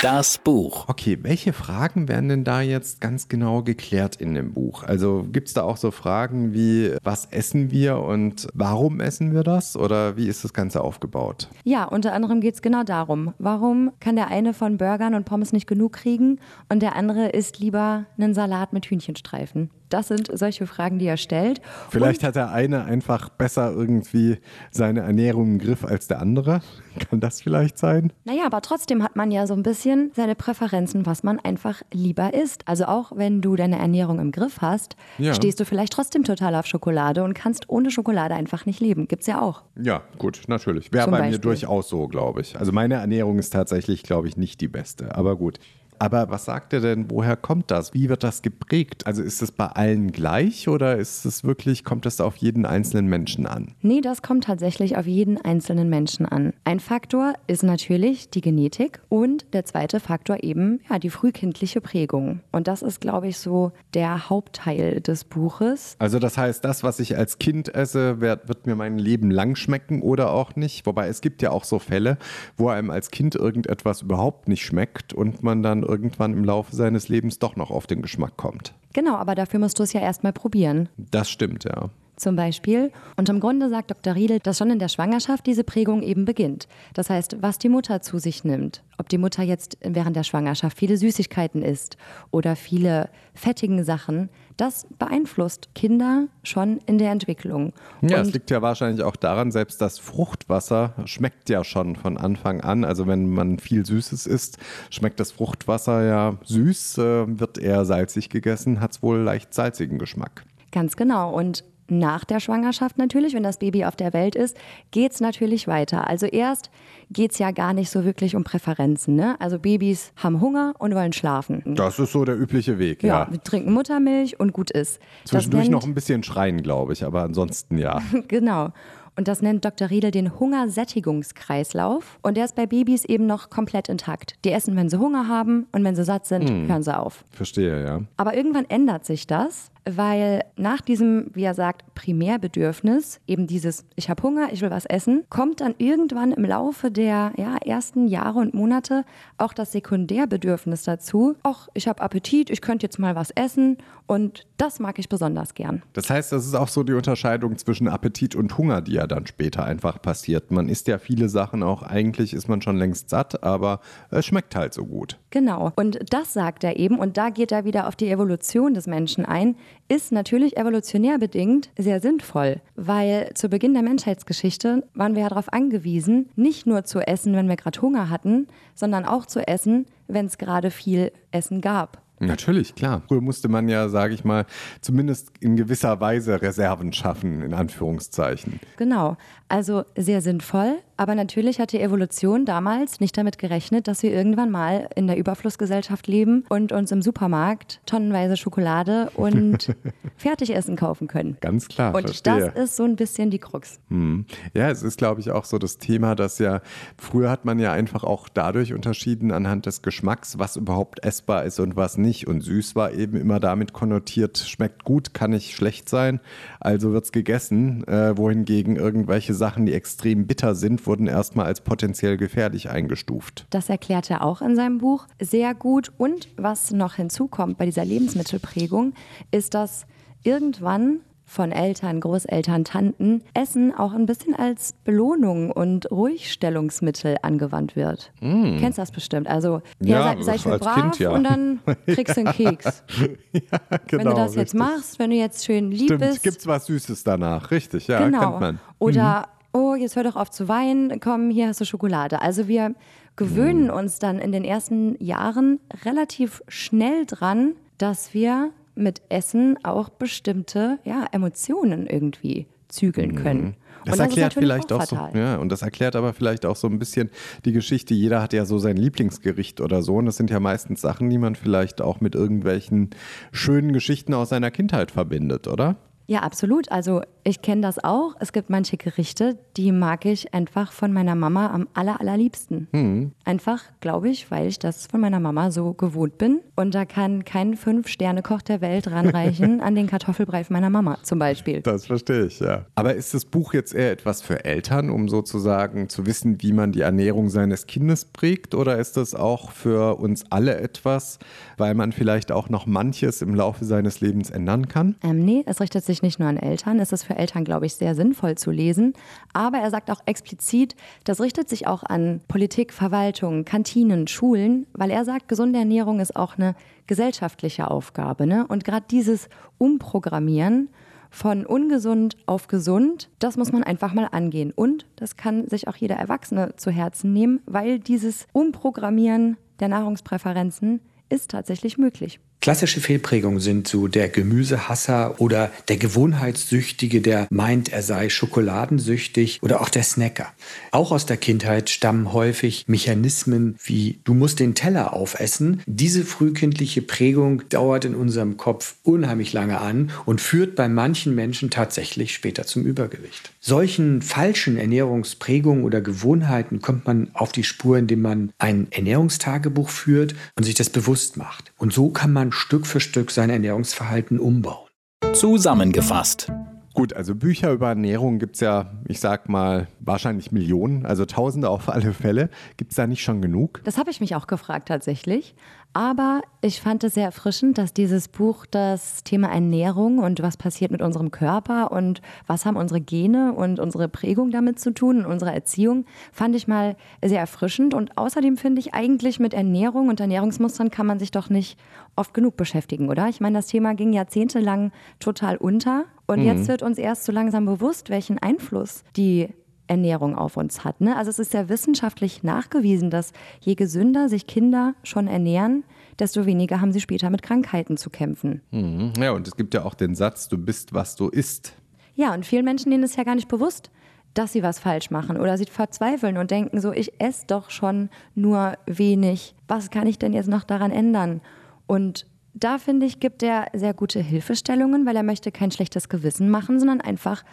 Das 0.00 0.38
Buch. 0.38 0.84
Okay, 0.88 1.18
welche 1.22 1.52
Fragen 1.52 2.06
werden 2.06 2.28
denn 2.28 2.44
da 2.44 2.60
jetzt 2.60 3.00
ganz 3.00 3.26
genau 3.26 3.64
geklärt 3.64 4.14
in 4.14 4.34
dem 4.34 4.52
Buch? 4.52 4.84
Also 4.84 5.26
gibt 5.32 5.48
es 5.48 5.54
da 5.54 5.62
auch 5.62 5.76
so 5.76 5.90
Fragen 5.90 6.54
wie, 6.54 6.94
was 7.02 7.26
essen 7.32 7.72
wir 7.72 7.98
und 7.98 8.46
warum 8.54 9.00
essen 9.00 9.34
wir 9.34 9.42
das? 9.42 9.76
Oder 9.76 10.16
wie 10.16 10.28
ist 10.28 10.44
das 10.44 10.52
Ganze 10.52 10.82
aufgebaut? 10.82 11.48
Ja, 11.64 11.84
unter 11.84 12.12
anderem 12.12 12.40
geht 12.40 12.54
es 12.54 12.62
genau 12.62 12.84
darum. 12.84 13.34
Warum 13.38 13.90
kann 13.98 14.14
der 14.14 14.28
eine 14.28 14.54
von 14.54 14.76
Burgern 14.76 15.14
und 15.14 15.24
Pommes 15.24 15.52
nicht 15.52 15.66
genug 15.66 15.94
kriegen 15.94 16.38
und 16.68 16.80
der 16.80 16.94
andere 16.94 17.30
isst 17.30 17.58
lieber 17.58 18.06
einen 18.16 18.34
Salat 18.34 18.72
mit 18.72 18.86
Hühnchenstreifen? 18.86 19.68
Das 19.88 20.08
sind 20.08 20.30
solche 20.32 20.66
Fragen, 20.66 20.98
die 20.98 21.06
er 21.06 21.16
stellt. 21.16 21.60
Vielleicht 21.90 22.22
und 22.22 22.28
hat 22.28 22.36
der 22.36 22.52
eine 22.52 22.84
einfach 22.84 23.28
besser 23.28 23.72
irgendwie 23.72 24.38
seine 24.70 25.00
Ernährung 25.00 25.52
im 25.52 25.58
Griff 25.58 25.84
als 25.84 26.08
der 26.08 26.20
andere. 26.20 26.60
Kann 27.10 27.20
das 27.20 27.40
vielleicht 27.40 27.78
sein? 27.78 28.12
Naja, 28.24 28.44
aber 28.46 28.60
trotzdem 28.60 29.02
hat 29.02 29.16
man 29.16 29.30
ja 29.30 29.46
so 29.46 29.54
ein 29.54 29.62
bisschen 29.62 30.10
seine 30.14 30.34
Präferenzen, 30.34 31.06
was 31.06 31.22
man 31.22 31.38
einfach 31.38 31.82
lieber 31.92 32.34
isst. 32.34 32.66
Also 32.66 32.86
auch 32.86 33.12
wenn 33.14 33.40
du 33.40 33.56
deine 33.56 33.78
Ernährung 33.78 34.18
im 34.18 34.32
Griff 34.32 34.60
hast, 34.60 34.96
ja. 35.18 35.32
stehst 35.34 35.60
du 35.60 35.64
vielleicht 35.64 35.92
trotzdem 35.92 36.24
total 36.24 36.54
auf 36.54 36.66
Schokolade 36.66 37.22
und 37.22 37.34
kannst 37.34 37.68
ohne 37.68 37.90
Schokolade 37.90 38.34
einfach 38.34 38.66
nicht 38.66 38.80
leben. 38.80 39.08
Gibt's 39.08 39.26
ja 39.26 39.40
auch. 39.40 39.62
Ja, 39.80 40.02
gut, 40.18 40.42
natürlich. 40.48 40.92
Wäre 40.92 41.10
bei 41.10 41.18
Beispiel. 41.18 41.32
mir 41.32 41.38
durchaus 41.38 41.88
so, 41.88 42.08
glaube 42.08 42.40
ich. 42.40 42.58
Also 42.58 42.72
meine 42.72 42.94
Ernährung 42.94 43.38
ist 43.38 43.52
tatsächlich, 43.52 44.02
glaube 44.02 44.28
ich, 44.28 44.36
nicht 44.36 44.60
die 44.60 44.68
beste. 44.68 45.14
Aber 45.14 45.36
gut. 45.36 45.58
Aber 45.98 46.30
was 46.30 46.44
sagt 46.44 46.72
er 46.72 46.80
denn, 46.80 47.10
woher 47.10 47.36
kommt 47.36 47.70
das? 47.70 47.92
Wie 47.94 48.08
wird 48.08 48.22
das 48.22 48.42
geprägt? 48.42 49.06
Also 49.06 49.22
ist 49.22 49.42
es 49.42 49.52
bei 49.52 49.66
allen 49.66 50.12
gleich 50.12 50.68
oder 50.68 50.96
ist 50.96 51.24
es 51.24 51.44
wirklich, 51.44 51.84
kommt 51.84 52.06
es 52.06 52.20
auf 52.20 52.36
jeden 52.36 52.66
einzelnen 52.66 53.06
Menschen 53.06 53.46
an? 53.46 53.74
Nee, 53.82 54.00
das 54.00 54.22
kommt 54.22 54.44
tatsächlich 54.44 54.96
auf 54.96 55.06
jeden 55.06 55.40
einzelnen 55.40 55.88
Menschen 55.88 56.26
an. 56.26 56.52
Ein 56.64 56.80
Faktor 56.80 57.34
ist 57.46 57.62
natürlich 57.62 58.30
die 58.30 58.40
Genetik 58.40 59.00
und 59.08 59.46
der 59.52 59.64
zweite 59.64 60.00
Faktor 60.00 60.42
eben 60.42 60.80
ja, 60.88 60.98
die 60.98 61.10
frühkindliche 61.10 61.80
Prägung. 61.80 62.40
Und 62.52 62.68
das 62.68 62.82
ist, 62.82 63.00
glaube 63.00 63.28
ich, 63.28 63.38
so 63.38 63.72
der 63.94 64.28
Hauptteil 64.30 65.00
des 65.00 65.24
Buches. 65.24 65.96
Also 65.98 66.18
das 66.18 66.38
heißt, 66.38 66.64
das, 66.64 66.82
was 66.82 67.00
ich 67.00 67.16
als 67.16 67.38
Kind 67.38 67.74
esse, 67.74 68.20
wird, 68.20 68.48
wird 68.48 68.66
mir 68.66 68.76
mein 68.76 68.98
Leben 68.98 69.30
lang 69.30 69.56
schmecken 69.56 70.02
oder 70.02 70.30
auch 70.30 70.54
nicht. 70.56 70.86
Wobei 70.86 71.08
es 71.08 71.20
gibt 71.20 71.42
ja 71.42 71.50
auch 71.50 71.64
so 71.64 71.78
Fälle, 71.78 72.18
wo 72.56 72.68
einem 72.68 72.90
als 72.90 73.10
Kind 73.10 73.34
irgendetwas 73.34 74.02
überhaupt 74.02 74.48
nicht 74.48 74.64
schmeckt 74.64 75.12
und 75.12 75.42
man 75.42 75.62
dann 75.62 75.82
irgendwann 75.88 76.34
im 76.34 76.44
Laufe 76.44 76.76
seines 76.76 77.08
Lebens 77.08 77.38
doch 77.38 77.56
noch 77.56 77.70
auf 77.70 77.86
den 77.86 78.02
Geschmack 78.02 78.36
kommt. 78.36 78.74
Genau, 78.92 79.14
aber 79.14 79.34
dafür 79.34 79.60
musst 79.60 79.78
du 79.78 79.82
es 79.82 79.92
ja 79.92 80.00
erstmal 80.00 80.32
probieren. 80.32 80.88
Das 80.96 81.30
stimmt, 81.30 81.64
ja 81.64 81.90
zum 82.20 82.36
Beispiel. 82.36 82.92
Und 83.16 83.28
im 83.28 83.40
Grunde 83.40 83.68
sagt 83.68 83.90
Dr. 83.90 84.14
Riedel, 84.14 84.40
dass 84.40 84.58
schon 84.58 84.70
in 84.70 84.78
der 84.78 84.88
Schwangerschaft 84.88 85.46
diese 85.46 85.64
Prägung 85.64 86.02
eben 86.02 86.24
beginnt. 86.24 86.68
Das 86.94 87.10
heißt, 87.10 87.38
was 87.40 87.58
die 87.58 87.68
Mutter 87.68 88.02
zu 88.02 88.18
sich 88.18 88.44
nimmt, 88.44 88.82
ob 88.98 89.08
die 89.08 89.18
Mutter 89.18 89.42
jetzt 89.42 89.78
während 89.82 90.16
der 90.16 90.24
Schwangerschaft 90.24 90.76
viele 90.76 90.96
Süßigkeiten 90.96 91.62
isst 91.62 91.96
oder 92.30 92.56
viele 92.56 93.08
fettigen 93.34 93.84
Sachen, 93.84 94.28
das 94.56 94.88
beeinflusst 94.98 95.74
Kinder 95.74 96.26
schon 96.42 96.80
in 96.86 96.98
der 96.98 97.12
Entwicklung. 97.12 97.72
Ja, 98.02 98.20
es 98.20 98.32
liegt 98.32 98.50
ja 98.50 98.60
wahrscheinlich 98.60 99.04
auch 99.04 99.14
daran, 99.14 99.52
selbst 99.52 99.80
das 99.80 100.00
Fruchtwasser 100.00 100.94
schmeckt 101.04 101.48
ja 101.48 101.62
schon 101.62 101.94
von 101.94 102.16
Anfang 102.16 102.60
an. 102.60 102.84
Also 102.84 103.06
wenn 103.06 103.30
man 103.30 103.60
viel 103.60 103.86
Süßes 103.86 104.26
isst, 104.26 104.58
schmeckt 104.90 105.20
das 105.20 105.30
Fruchtwasser 105.30 106.04
ja 106.04 106.36
süß, 106.44 106.98
äh, 106.98 107.38
wird 107.38 107.58
eher 107.58 107.84
salzig 107.84 108.30
gegessen, 108.30 108.80
hat 108.80 108.92
es 108.92 109.02
wohl 109.02 109.18
leicht 109.18 109.54
salzigen 109.54 109.98
Geschmack. 109.98 110.44
Ganz 110.72 110.96
genau. 110.96 111.32
Und 111.32 111.64
nach 111.90 112.24
der 112.24 112.40
Schwangerschaft 112.40 112.98
natürlich, 112.98 113.34
wenn 113.34 113.42
das 113.42 113.58
Baby 113.58 113.84
auf 113.84 113.96
der 113.96 114.12
Welt 114.12 114.34
ist, 114.34 114.56
geht 114.90 115.12
es 115.12 115.20
natürlich 115.20 115.66
weiter. 115.66 116.08
Also 116.08 116.26
erst 116.26 116.70
geht 117.10 117.32
es 117.32 117.38
ja 117.38 117.50
gar 117.50 117.72
nicht 117.72 117.90
so 117.90 118.04
wirklich 118.04 118.36
um 118.36 118.44
Präferenzen. 118.44 119.16
Ne? 119.16 119.36
Also 119.40 119.58
Babys 119.58 120.12
haben 120.16 120.40
Hunger 120.40 120.74
und 120.78 120.94
wollen 120.94 121.12
schlafen. 121.12 121.62
Das 121.66 121.98
ist 121.98 122.12
so 122.12 122.24
der 122.24 122.38
übliche 122.38 122.78
Weg, 122.78 123.02
ja. 123.02 123.24
ja. 123.24 123.30
Wir 123.30 123.42
trinken 123.42 123.72
Muttermilch 123.72 124.38
und 124.38 124.52
gut 124.52 124.70
ist. 124.70 125.00
Zwischendurch 125.24 125.64
nennt, 125.64 125.72
noch 125.72 125.84
ein 125.84 125.94
bisschen 125.94 126.22
schreien, 126.22 126.62
glaube 126.62 126.92
ich, 126.92 127.04
aber 127.04 127.22
ansonsten 127.22 127.78
ja. 127.78 128.00
genau. 128.28 128.72
Und 129.18 129.26
das 129.26 129.42
nennt 129.42 129.64
Dr. 129.64 129.90
Riedel 129.90 130.12
den 130.12 130.38
Hungersättigungskreislauf. 130.38 132.20
Und 132.22 132.36
der 132.36 132.44
ist 132.44 132.54
bei 132.54 132.66
Babys 132.66 133.04
eben 133.04 133.26
noch 133.26 133.50
komplett 133.50 133.88
intakt. 133.88 134.36
Die 134.44 134.52
essen, 134.52 134.76
wenn 134.76 134.88
sie 134.88 135.00
Hunger 135.00 135.26
haben 135.26 135.66
und 135.72 135.82
wenn 135.82 135.96
sie 135.96 136.04
satt 136.04 136.24
sind, 136.24 136.48
hm. 136.48 136.68
hören 136.68 136.84
sie 136.84 136.96
auf. 136.96 137.24
Verstehe, 137.32 137.84
ja. 137.84 138.02
Aber 138.16 138.36
irgendwann 138.36 138.64
ändert 138.68 139.04
sich 139.04 139.26
das 139.26 139.72
weil 139.96 140.44
nach 140.56 140.80
diesem, 140.80 141.30
wie 141.34 141.44
er 141.44 141.54
sagt, 141.54 141.94
Primärbedürfnis, 141.94 143.20
eben 143.26 143.46
dieses, 143.46 143.84
ich 143.96 144.10
habe 144.10 144.22
Hunger, 144.22 144.48
ich 144.52 144.60
will 144.60 144.70
was 144.70 144.84
essen, 144.84 145.24
kommt 145.30 145.60
dann 145.60 145.74
irgendwann 145.78 146.32
im 146.32 146.44
Laufe 146.44 146.90
der 146.90 147.32
ja, 147.36 147.56
ersten 147.64 148.06
Jahre 148.08 148.40
und 148.40 148.54
Monate 148.54 149.04
auch 149.36 149.52
das 149.52 149.72
Sekundärbedürfnis 149.72 150.82
dazu, 150.82 151.36
ach, 151.42 151.68
ich 151.74 151.88
habe 151.88 152.02
Appetit, 152.02 152.50
ich 152.50 152.60
könnte 152.60 152.86
jetzt 152.86 152.98
mal 152.98 153.14
was 153.14 153.30
essen 153.30 153.78
und 154.06 154.46
das 154.56 154.80
mag 154.80 154.98
ich 154.98 155.08
besonders 155.08 155.54
gern. 155.54 155.82
Das 155.92 156.08
heißt, 156.08 156.32
das 156.32 156.46
ist 156.46 156.54
auch 156.54 156.68
so 156.68 156.82
die 156.82 156.94
Unterscheidung 156.94 157.56
zwischen 157.58 157.88
Appetit 157.88 158.34
und 158.34 158.56
Hunger, 158.56 158.80
die 158.80 158.92
ja 158.92 159.06
dann 159.06 159.26
später 159.26 159.64
einfach 159.64 160.00
passiert. 160.00 160.50
Man 160.50 160.68
isst 160.68 160.88
ja 160.88 160.98
viele 160.98 161.28
Sachen 161.28 161.62
auch, 161.62 161.82
eigentlich 161.82 162.32
ist 162.32 162.48
man 162.48 162.62
schon 162.62 162.76
längst 162.76 163.10
satt, 163.10 163.42
aber 163.42 163.80
es 164.10 164.24
schmeckt 164.26 164.56
halt 164.56 164.72
so 164.72 164.86
gut. 164.86 165.18
Genau, 165.30 165.72
und 165.76 165.98
das 166.10 166.32
sagt 166.32 166.64
er 166.64 166.78
eben 166.78 166.98
und 166.98 167.16
da 167.16 167.28
geht 167.30 167.52
er 167.52 167.64
wieder 167.64 167.86
auf 167.86 167.96
die 167.96 168.08
Evolution 168.08 168.74
des 168.74 168.86
Menschen 168.86 169.26
ein 169.26 169.56
ist 169.88 170.12
natürlich 170.12 170.56
evolutionär 170.56 171.18
bedingt 171.18 171.70
sehr 171.78 172.00
sinnvoll, 172.00 172.60
weil 172.76 173.30
zu 173.34 173.48
Beginn 173.48 173.72
der 173.72 173.82
Menschheitsgeschichte 173.82 174.84
waren 174.94 175.14
wir 175.14 175.22
ja 175.22 175.28
darauf 175.30 175.52
angewiesen, 175.52 176.28
nicht 176.36 176.66
nur 176.66 176.84
zu 176.84 177.00
essen, 177.00 177.34
wenn 177.34 177.48
wir 177.48 177.56
gerade 177.56 177.80
Hunger 177.80 178.10
hatten, 178.10 178.48
sondern 178.74 179.04
auch 179.04 179.26
zu 179.26 179.46
essen, 179.48 179.86
wenn 180.06 180.26
es 180.26 180.38
gerade 180.38 180.70
viel 180.70 181.10
Essen 181.30 181.60
gab. 181.60 182.02
Natürlich, 182.20 182.74
klar. 182.74 183.02
Früher 183.06 183.20
musste 183.20 183.48
man 183.48 183.68
ja, 183.68 183.88
sage 183.88 184.14
ich 184.14 184.24
mal, 184.24 184.44
zumindest 184.80 185.30
in 185.40 185.56
gewisser 185.56 186.00
Weise 186.00 186.42
Reserven 186.42 186.92
schaffen, 186.92 187.42
in 187.42 187.54
Anführungszeichen. 187.54 188.60
Genau. 188.76 189.16
Also 189.48 189.84
sehr 189.96 190.20
sinnvoll, 190.20 190.78
aber 190.98 191.14
natürlich 191.14 191.60
hat 191.60 191.72
die 191.72 191.80
Evolution 191.80 192.44
damals 192.44 192.98
nicht 192.98 193.16
damit 193.16 193.38
gerechnet, 193.38 193.86
dass 193.86 194.02
wir 194.02 194.12
irgendwann 194.12 194.50
mal 194.50 194.90
in 194.96 195.06
der 195.06 195.16
Überflussgesellschaft 195.16 196.06
leben 196.06 196.44
und 196.48 196.72
uns 196.72 196.90
im 196.90 197.02
Supermarkt 197.02 197.80
tonnenweise 197.86 198.36
Schokolade 198.36 199.10
und 199.14 199.76
Fertigessen 200.16 200.76
kaufen 200.76 201.06
können. 201.06 201.38
Ganz 201.40 201.68
klar. 201.68 201.94
Und 201.94 202.02
verstehe. 202.02 202.52
das 202.52 202.64
ist 202.64 202.76
so 202.76 202.82
ein 202.82 202.96
bisschen 202.96 203.30
die 203.30 203.38
Krux. 203.38 203.78
Hm. 203.88 204.26
Ja, 204.54 204.70
es 204.70 204.82
ist, 204.82 204.98
glaube 204.98 205.20
ich, 205.20 205.30
auch 205.30 205.44
so 205.44 205.58
das 205.58 205.78
Thema, 205.78 206.14
dass 206.14 206.40
ja 206.40 206.60
früher 206.98 207.30
hat 207.30 207.44
man 207.44 207.58
ja 207.58 207.72
einfach 207.72 208.04
auch 208.04 208.28
dadurch 208.28 208.74
unterschieden 208.74 209.30
anhand 209.30 209.64
des 209.64 209.80
Geschmacks, 209.80 210.38
was 210.38 210.56
überhaupt 210.56 211.04
essbar 211.06 211.44
ist 211.44 211.58
und 211.60 211.76
was 211.76 211.96
nicht. 211.96 212.26
Und 212.26 212.42
süß 212.42 212.76
war 212.76 212.92
eben 212.92 213.16
immer 213.16 213.40
damit 213.40 213.72
konnotiert, 213.72 214.36
schmeckt 214.36 214.84
gut, 214.84 215.14
kann 215.14 215.30
nicht 215.30 215.54
schlecht 215.54 215.88
sein, 215.88 216.20
also 216.60 216.92
wird 216.92 217.04
es 217.04 217.12
gegessen, 217.12 217.86
äh, 217.86 218.16
wohingegen 218.16 218.76
irgendwelche 218.76 219.37
Sachen, 219.38 219.64
die 219.64 219.72
extrem 219.72 220.26
bitter 220.26 220.54
sind, 220.54 220.86
wurden 220.86 221.06
erstmal 221.06 221.46
als 221.46 221.62
potenziell 221.62 222.18
gefährlich 222.18 222.68
eingestuft. 222.68 223.46
Das 223.50 223.70
erklärt 223.70 224.10
er 224.10 224.22
auch 224.22 224.42
in 224.42 224.56
seinem 224.56 224.78
Buch 224.78 225.06
sehr 225.18 225.54
gut. 225.54 225.92
Und 225.96 226.28
was 226.36 226.72
noch 226.72 226.94
hinzukommt 226.94 227.56
bei 227.56 227.64
dieser 227.64 227.84
Lebensmittelprägung, 227.84 228.92
ist, 229.30 229.54
dass 229.54 229.86
irgendwann 230.22 231.00
von 231.28 231.52
Eltern, 231.52 232.00
Großeltern, 232.00 232.64
Tanten 232.64 233.22
Essen 233.34 233.74
auch 233.74 233.92
ein 233.92 234.06
bisschen 234.06 234.34
als 234.34 234.72
Belohnung 234.84 235.52
und 235.52 235.90
Ruhigstellungsmittel 235.90 237.18
angewandt 237.20 237.76
wird. 237.76 238.10
Mm. 238.20 238.56
Kennst 238.58 238.78
das 238.78 238.90
bestimmt? 238.90 239.28
Also, 239.28 239.60
ja, 239.78 240.14
ja 240.14 240.22
sei, 240.22 240.22
sei 240.22 240.38
schön 240.38 240.58
brav 240.58 240.74
kind, 240.74 240.98
ja. 240.98 241.10
und 241.10 241.24
dann 241.24 241.60
kriegst 241.86 242.16
du 242.16 242.22
einen 242.22 242.32
Keks. 242.32 242.82
ja, 243.32 243.40
genau, 243.86 244.04
wenn 244.04 244.06
du 244.06 244.14
das 244.14 244.28
richtig. 244.28 244.36
jetzt 244.36 244.54
machst, 244.54 244.98
wenn 244.98 245.10
du 245.10 245.16
jetzt 245.16 245.44
schön 245.44 245.70
lieb 245.70 245.84
Stimmt, 245.84 246.00
bist. 246.00 246.22
Gibt's 246.22 246.46
was 246.46 246.64
Süßes 246.64 247.04
danach, 247.04 247.50
richtig, 247.50 247.88
ja, 247.88 248.02
genau. 248.02 248.20
kennt 248.20 248.40
man. 248.40 248.60
Oder, 248.78 249.28
mhm. 249.52 249.60
oh, 249.60 249.74
jetzt 249.74 249.96
hör 249.96 250.04
doch 250.04 250.16
auf 250.16 250.30
zu 250.30 250.48
weinen, 250.48 250.98
komm, 250.98 251.28
hier 251.28 251.48
hast 251.48 251.60
du 251.60 251.66
Schokolade. 251.66 252.22
Also 252.22 252.48
wir 252.48 252.74
gewöhnen 253.16 253.64
mhm. 253.64 253.74
uns 253.74 253.98
dann 253.98 254.18
in 254.18 254.32
den 254.32 254.44
ersten 254.44 254.96
Jahren 255.04 255.60
relativ 255.84 256.42
schnell 256.48 257.04
dran, 257.04 257.52
dass 257.76 258.14
wir 258.14 258.50
mit 258.78 259.02
Essen 259.08 259.58
auch 259.64 259.88
bestimmte 259.88 260.78
ja, 260.84 261.06
Emotionen 261.12 261.86
irgendwie 261.86 262.46
zügeln 262.68 263.12
mhm. 263.12 263.16
können. 263.16 263.56
Das, 263.84 263.96
das 263.96 264.08
erklärt 264.08 264.34
vielleicht 264.34 264.72
auch, 264.72 264.80
auch 264.80 264.86
so, 264.86 264.96
ja, 265.14 265.36
und 265.36 265.50
das 265.50 265.62
erklärt 265.62 265.96
aber 265.96 266.12
vielleicht 266.12 266.44
auch 266.44 266.56
so 266.56 266.66
ein 266.66 266.78
bisschen 266.78 267.10
die 267.44 267.52
Geschichte. 267.52 267.94
Jeder 267.94 268.20
hat 268.20 268.32
ja 268.32 268.44
so 268.44 268.58
sein 268.58 268.76
Lieblingsgericht 268.76 269.60
oder 269.60 269.82
so. 269.82 269.96
Und 269.96 270.06
das 270.06 270.16
sind 270.16 270.30
ja 270.30 270.40
meistens 270.40 270.80
Sachen, 270.80 271.08
die 271.08 271.18
man 271.18 271.34
vielleicht 271.34 271.80
auch 271.80 272.00
mit 272.00 272.14
irgendwelchen 272.14 272.90
schönen 273.32 273.72
Geschichten 273.72 274.14
aus 274.14 274.28
seiner 274.28 274.50
Kindheit 274.50 274.90
verbindet, 274.90 275.46
oder? 275.46 275.76
Ja, 276.06 276.20
absolut. 276.20 276.70
Also 276.72 277.02
ich 277.28 277.42
kenne 277.42 277.60
das 277.60 277.82
auch. 277.84 278.14
Es 278.20 278.32
gibt 278.32 278.48
manche 278.48 278.78
Gerichte, 278.78 279.36
die 279.58 279.70
mag 279.70 280.06
ich 280.06 280.32
einfach 280.32 280.72
von 280.72 280.94
meiner 280.94 281.14
Mama 281.14 281.50
am 281.50 281.68
aller, 281.74 282.00
allerliebsten. 282.00 282.68
Mhm. 282.72 283.12
Einfach, 283.24 283.64
glaube 283.80 284.08
ich, 284.08 284.30
weil 284.30 284.48
ich 284.48 284.58
das 284.58 284.86
von 284.86 285.00
meiner 285.00 285.20
Mama 285.20 285.50
so 285.50 285.74
gewohnt 285.74 286.16
bin. 286.16 286.40
Und 286.56 286.74
da 286.74 286.86
kann 286.86 287.26
kein 287.26 287.54
Fünf-Sterne-Koch 287.54 288.40
der 288.40 288.62
Welt 288.62 288.90
ranreichen 288.90 289.60
an 289.60 289.74
den 289.74 289.88
Kartoffelbrei 289.88 290.46
meiner 290.48 290.70
Mama 290.70 290.98
zum 291.02 291.18
Beispiel. 291.18 291.60
Das 291.60 291.86
verstehe 291.86 292.26
ich, 292.26 292.40
ja. 292.40 292.64
Aber 292.74 292.94
ist 292.94 293.12
das 293.12 293.26
Buch 293.26 293.52
jetzt 293.52 293.74
eher 293.74 293.90
etwas 293.90 294.22
für 294.22 294.46
Eltern, 294.46 294.88
um 294.88 295.08
sozusagen 295.08 295.90
zu 295.90 296.06
wissen, 296.06 296.40
wie 296.40 296.54
man 296.54 296.72
die 296.72 296.80
Ernährung 296.80 297.28
seines 297.28 297.66
Kindes 297.66 298.06
prägt? 298.06 298.54
Oder 298.54 298.78
ist 298.78 298.96
das 298.96 299.14
auch 299.14 299.50
für 299.50 299.98
uns 299.98 300.24
alle 300.30 300.56
etwas, 300.56 301.18
weil 301.58 301.74
man 301.74 301.92
vielleicht 301.92 302.32
auch 302.32 302.48
noch 302.48 302.64
manches 302.64 303.20
im 303.20 303.34
Laufe 303.34 303.66
seines 303.66 304.00
Lebens 304.00 304.30
ändern 304.30 304.68
kann? 304.68 304.94
Ähm, 305.02 305.18
nee, 305.18 305.42
es 305.44 305.60
richtet 305.60 305.84
sich 305.84 306.00
nicht 306.00 306.18
nur 306.18 306.28
an 306.28 306.38
Eltern. 306.38 306.78
Es 306.78 306.92
ist 306.92 307.02
für 307.02 307.17
Eltern, 307.18 307.44
glaube 307.44 307.66
ich, 307.66 307.74
sehr 307.74 307.94
sinnvoll 307.94 308.36
zu 308.36 308.50
lesen. 308.50 308.94
Aber 309.32 309.58
er 309.58 309.70
sagt 309.70 309.90
auch 309.90 310.00
explizit, 310.06 310.76
das 311.04 311.20
richtet 311.20 311.48
sich 311.48 311.66
auch 311.66 311.82
an 311.82 312.20
Politik, 312.28 312.72
Verwaltung, 312.72 313.44
Kantinen, 313.44 314.06
Schulen, 314.06 314.66
weil 314.72 314.90
er 314.90 315.04
sagt, 315.04 315.28
gesunde 315.28 315.58
Ernährung 315.58 316.00
ist 316.00 316.16
auch 316.16 316.36
eine 316.36 316.54
gesellschaftliche 316.86 317.70
Aufgabe. 317.70 318.26
Ne? 318.26 318.46
Und 318.46 318.64
gerade 318.64 318.86
dieses 318.90 319.28
Umprogrammieren 319.58 320.68
von 321.10 321.46
ungesund 321.46 322.16
auf 322.26 322.48
gesund, 322.48 323.08
das 323.18 323.36
muss 323.36 323.52
man 323.52 323.62
einfach 323.62 323.94
mal 323.94 324.08
angehen. 324.10 324.52
Und 324.54 324.86
das 324.96 325.16
kann 325.16 325.48
sich 325.48 325.68
auch 325.68 325.76
jeder 325.76 325.96
Erwachsene 325.96 326.54
zu 326.56 326.70
Herzen 326.70 327.12
nehmen, 327.12 327.40
weil 327.46 327.78
dieses 327.78 328.26
Umprogrammieren 328.32 329.36
der 329.60 329.68
Nahrungspräferenzen 329.68 330.80
ist 331.08 331.30
tatsächlich 331.30 331.78
möglich. 331.78 332.20
Klassische 332.40 332.80
Fehlprägungen 332.80 333.40
sind 333.40 333.68
so 333.68 333.88
der 333.88 334.08
Gemüsehasser 334.08 335.20
oder 335.20 335.50
der 335.68 335.76
Gewohnheitssüchtige, 335.76 337.00
der 337.00 337.26
meint, 337.30 337.72
er 337.72 337.82
sei 337.82 338.08
schokoladensüchtig 338.08 339.42
oder 339.42 339.60
auch 339.60 339.68
der 339.68 339.82
Snacker. 339.82 340.32
Auch 340.70 340.92
aus 340.92 341.06
der 341.06 341.16
Kindheit 341.16 341.68
stammen 341.68 342.12
häufig 342.12 342.64
Mechanismen 342.68 343.56
wie 343.64 343.98
du 344.04 344.14
musst 344.14 344.40
den 344.40 344.54
Teller 344.54 344.92
aufessen. 344.92 345.62
Diese 345.66 346.04
frühkindliche 346.04 346.82
Prägung 346.82 347.48
dauert 347.48 347.84
in 347.84 347.94
unserem 347.94 348.36
Kopf 348.36 348.76
unheimlich 348.82 349.32
lange 349.32 349.60
an 349.60 349.90
und 350.04 350.20
führt 350.20 350.54
bei 350.56 350.68
manchen 350.68 351.14
Menschen 351.14 351.50
tatsächlich 351.50 352.14
später 352.14 352.46
zum 352.46 352.64
Übergewicht. 352.64 353.30
Solchen 353.40 354.02
falschen 354.02 354.56
Ernährungsprägungen 354.56 355.64
oder 355.64 355.80
Gewohnheiten 355.80 356.60
kommt 356.60 356.86
man 356.86 357.10
auf 357.14 357.32
die 357.32 357.44
Spur, 357.44 357.78
indem 357.78 358.02
man 358.02 358.32
ein 358.38 358.68
Ernährungstagebuch 358.70 359.70
führt 359.70 360.14
und 360.36 360.44
sich 360.44 360.54
das 360.54 360.70
bewusst 360.70 361.16
macht. 361.16 361.52
Und 361.56 361.72
so 361.72 361.90
kann 361.90 362.12
man 362.12 362.27
Stück 362.32 362.66
für 362.66 362.80
Stück 362.80 363.10
sein 363.10 363.30
Ernährungsverhalten 363.30 364.18
umbauen. 364.18 364.68
Zusammengefasst. 365.14 366.30
Gut, 366.78 366.92
also 366.92 367.16
Bücher 367.16 367.50
über 367.50 367.70
Ernährung 367.70 368.20
gibt 368.20 368.36
es 368.36 368.40
ja, 368.40 368.70
ich 368.86 369.00
sag 369.00 369.28
mal, 369.28 369.66
wahrscheinlich 369.80 370.30
Millionen, 370.30 370.86
also 370.86 371.06
Tausende 371.06 371.50
auf 371.50 371.68
alle 371.68 371.92
Fälle. 371.92 372.30
Gibt 372.56 372.70
es 372.70 372.76
da 372.76 372.86
nicht 372.86 373.02
schon 373.02 373.20
genug? 373.20 373.60
Das 373.64 373.78
habe 373.78 373.90
ich 373.90 374.00
mich 374.00 374.14
auch 374.14 374.28
gefragt 374.28 374.68
tatsächlich. 374.68 375.34
Aber 375.74 376.22
ich 376.40 376.60
fand 376.60 376.82
es 376.82 376.94
sehr 376.94 377.04
erfrischend, 377.04 377.58
dass 377.58 377.72
dieses 377.72 378.08
Buch 378.08 378.46
das 378.46 379.04
Thema 379.04 379.28
Ernährung 379.28 379.98
und 379.98 380.22
was 380.22 380.36
passiert 380.36 380.70
mit 380.70 380.82
unserem 380.82 381.10
Körper 381.10 381.70
und 381.70 382.00
was 382.26 382.46
haben 382.46 382.56
unsere 382.56 382.80
Gene 382.80 383.32
und 383.32 383.60
unsere 383.60 383.88
Prägung 383.88 384.30
damit 384.30 384.58
zu 384.58 384.72
tun 384.72 385.04
und 385.04 385.06
unsere 385.06 385.32
Erziehung, 385.32 385.84
fand 386.10 386.34
ich 386.34 386.48
mal 386.48 386.76
sehr 387.04 387.20
erfrischend. 387.20 387.74
Und 387.74 387.96
außerdem 387.98 388.36
finde 388.36 388.60
ich 388.60 388.74
eigentlich 388.74 389.20
mit 389.20 389.34
Ernährung 389.34 389.88
und 389.88 390.00
Ernährungsmustern 390.00 390.70
kann 390.70 390.86
man 390.86 390.98
sich 390.98 391.10
doch 391.10 391.28
nicht 391.30 391.58
oft 391.96 392.14
genug 392.14 392.36
beschäftigen, 392.36 392.88
oder? 392.88 393.08
Ich 393.08 393.20
meine, 393.20 393.38
das 393.38 393.46
Thema 393.46 393.74
ging 393.74 393.92
jahrzehntelang 393.92 394.72
total 395.00 395.36
unter. 395.36 395.84
Und 396.06 396.20
mhm. 396.20 396.26
jetzt 396.26 396.48
wird 396.48 396.62
uns 396.62 396.78
erst 396.78 397.04
so 397.04 397.12
langsam 397.12 397.44
bewusst, 397.44 397.90
welchen 397.90 398.18
Einfluss 398.18 398.82
die 398.96 399.28
Ernährung 399.68 400.16
auf 400.16 400.36
uns 400.36 400.64
hat. 400.64 400.80
Ne? 400.80 400.96
Also 400.96 401.10
es 401.10 401.18
ist 401.18 401.34
ja 401.34 401.48
wissenschaftlich 401.48 402.22
nachgewiesen, 402.22 402.90
dass 402.90 403.12
je 403.40 403.54
gesünder 403.54 404.08
sich 404.08 404.26
Kinder 404.26 404.74
schon 404.82 405.06
ernähren, 405.06 405.64
desto 405.98 406.26
weniger 406.26 406.60
haben 406.60 406.72
sie 406.72 406.80
später 406.80 407.10
mit 407.10 407.22
Krankheiten 407.22 407.76
zu 407.76 407.90
kämpfen. 407.90 408.42
Mhm. 408.50 408.92
Ja, 408.98 409.12
und 409.12 409.26
es 409.28 409.36
gibt 409.36 409.54
ja 409.54 409.64
auch 409.64 409.74
den 409.74 409.94
Satz, 409.94 410.28
du 410.28 410.38
bist, 410.38 410.74
was 410.74 410.96
du 410.96 411.08
isst. 411.08 411.54
Ja, 411.94 412.14
und 412.14 412.24
vielen 412.26 412.44
Menschen 412.44 412.70
denen 412.70 412.84
ist 412.84 412.96
ja 412.96 413.04
gar 413.04 413.14
nicht 413.14 413.28
bewusst, 413.28 413.70
dass 414.14 414.32
sie 414.32 414.42
was 414.42 414.58
falsch 414.58 414.90
machen 414.90 415.16
oder 415.16 415.36
sie 415.36 415.46
verzweifeln 415.46 416.16
und 416.16 416.30
denken 416.30 416.60
so, 416.60 416.72
ich 416.72 417.00
esse 417.00 417.26
doch 417.26 417.50
schon 417.50 417.88
nur 418.14 418.54
wenig. 418.66 419.34
Was 419.46 419.70
kann 419.70 419.86
ich 419.86 419.98
denn 419.98 420.12
jetzt 420.12 420.28
noch 420.28 420.44
daran 420.44 420.70
ändern? 420.70 421.20
Und 421.66 422.06
da 422.34 422.58
finde 422.58 422.86
ich, 422.86 423.00
gibt 423.00 423.22
er 423.22 423.46
sehr 423.52 423.74
gute 423.74 424.00
Hilfestellungen, 424.00 424.86
weil 424.86 424.96
er 424.96 425.02
möchte 425.02 425.32
kein 425.32 425.50
schlechtes 425.50 425.88
Gewissen 425.88 426.30
machen, 426.30 426.58
sondern 426.58 426.80
einfach 426.80 427.24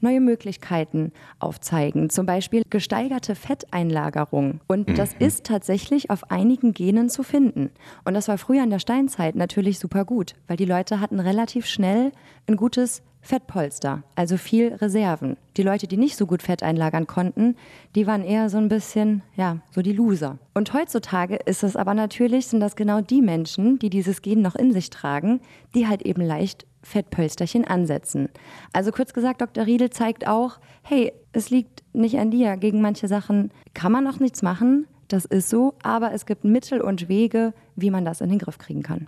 neue 0.00 0.20
Möglichkeiten 0.20 1.12
aufzeigen, 1.38 2.10
zum 2.10 2.26
Beispiel 2.26 2.62
gesteigerte 2.68 3.34
Fetteinlagerung. 3.34 4.60
Und 4.66 4.88
mhm. 4.88 4.94
das 4.94 5.14
ist 5.18 5.44
tatsächlich 5.44 6.10
auf 6.10 6.30
einigen 6.30 6.72
Genen 6.72 7.08
zu 7.08 7.22
finden. 7.22 7.70
Und 8.04 8.14
das 8.14 8.28
war 8.28 8.38
früher 8.38 8.62
in 8.62 8.70
der 8.70 8.78
Steinzeit 8.78 9.34
natürlich 9.34 9.78
super 9.78 10.04
gut, 10.04 10.34
weil 10.46 10.56
die 10.56 10.64
Leute 10.64 11.00
hatten 11.00 11.20
relativ 11.20 11.66
schnell 11.66 12.12
ein 12.46 12.56
gutes 12.56 13.02
Fettpolster, 13.24 14.02
also 14.16 14.36
viel 14.36 14.74
Reserven. 14.74 15.38
Die 15.56 15.62
Leute, 15.62 15.86
die 15.86 15.96
nicht 15.96 16.16
so 16.16 16.26
gut 16.26 16.42
Fett 16.42 16.62
einlagern 16.62 17.06
konnten, 17.06 17.56
die 17.94 18.06
waren 18.06 18.22
eher 18.22 18.50
so 18.50 18.58
ein 18.58 18.68
bisschen, 18.68 19.22
ja, 19.34 19.60
so 19.70 19.80
die 19.80 19.94
Loser. 19.94 20.38
Und 20.52 20.74
heutzutage 20.74 21.36
ist 21.36 21.64
es 21.64 21.74
aber 21.74 21.94
natürlich, 21.94 22.46
sind 22.48 22.60
das 22.60 22.76
genau 22.76 23.00
die 23.00 23.22
Menschen, 23.22 23.78
die 23.78 23.88
dieses 23.88 24.20
Gen 24.20 24.42
noch 24.42 24.54
in 24.54 24.72
sich 24.72 24.90
tragen, 24.90 25.40
die 25.74 25.88
halt 25.88 26.02
eben 26.02 26.20
leicht 26.20 26.66
Fettpölsterchen 26.84 27.64
ansetzen. 27.64 28.28
Also 28.72 28.92
kurz 28.92 29.12
gesagt, 29.12 29.40
Dr. 29.40 29.66
Riedel 29.66 29.90
zeigt 29.90 30.26
auch, 30.26 30.58
hey, 30.82 31.12
es 31.32 31.50
liegt 31.50 31.82
nicht 31.92 32.18
an 32.18 32.30
dir. 32.30 32.56
Gegen 32.56 32.80
manche 32.80 33.08
Sachen 33.08 33.50
kann 33.72 33.90
man 33.90 34.04
noch 34.04 34.20
nichts 34.20 34.42
machen, 34.42 34.86
das 35.08 35.24
ist 35.24 35.50
so, 35.50 35.74
aber 35.82 36.12
es 36.12 36.26
gibt 36.26 36.44
Mittel 36.44 36.80
und 36.80 37.08
Wege, 37.08 37.54
wie 37.76 37.90
man 37.90 38.04
das 38.04 38.20
in 38.20 38.30
den 38.30 38.38
Griff 38.38 38.58
kriegen 38.58 38.82
kann. 38.82 39.06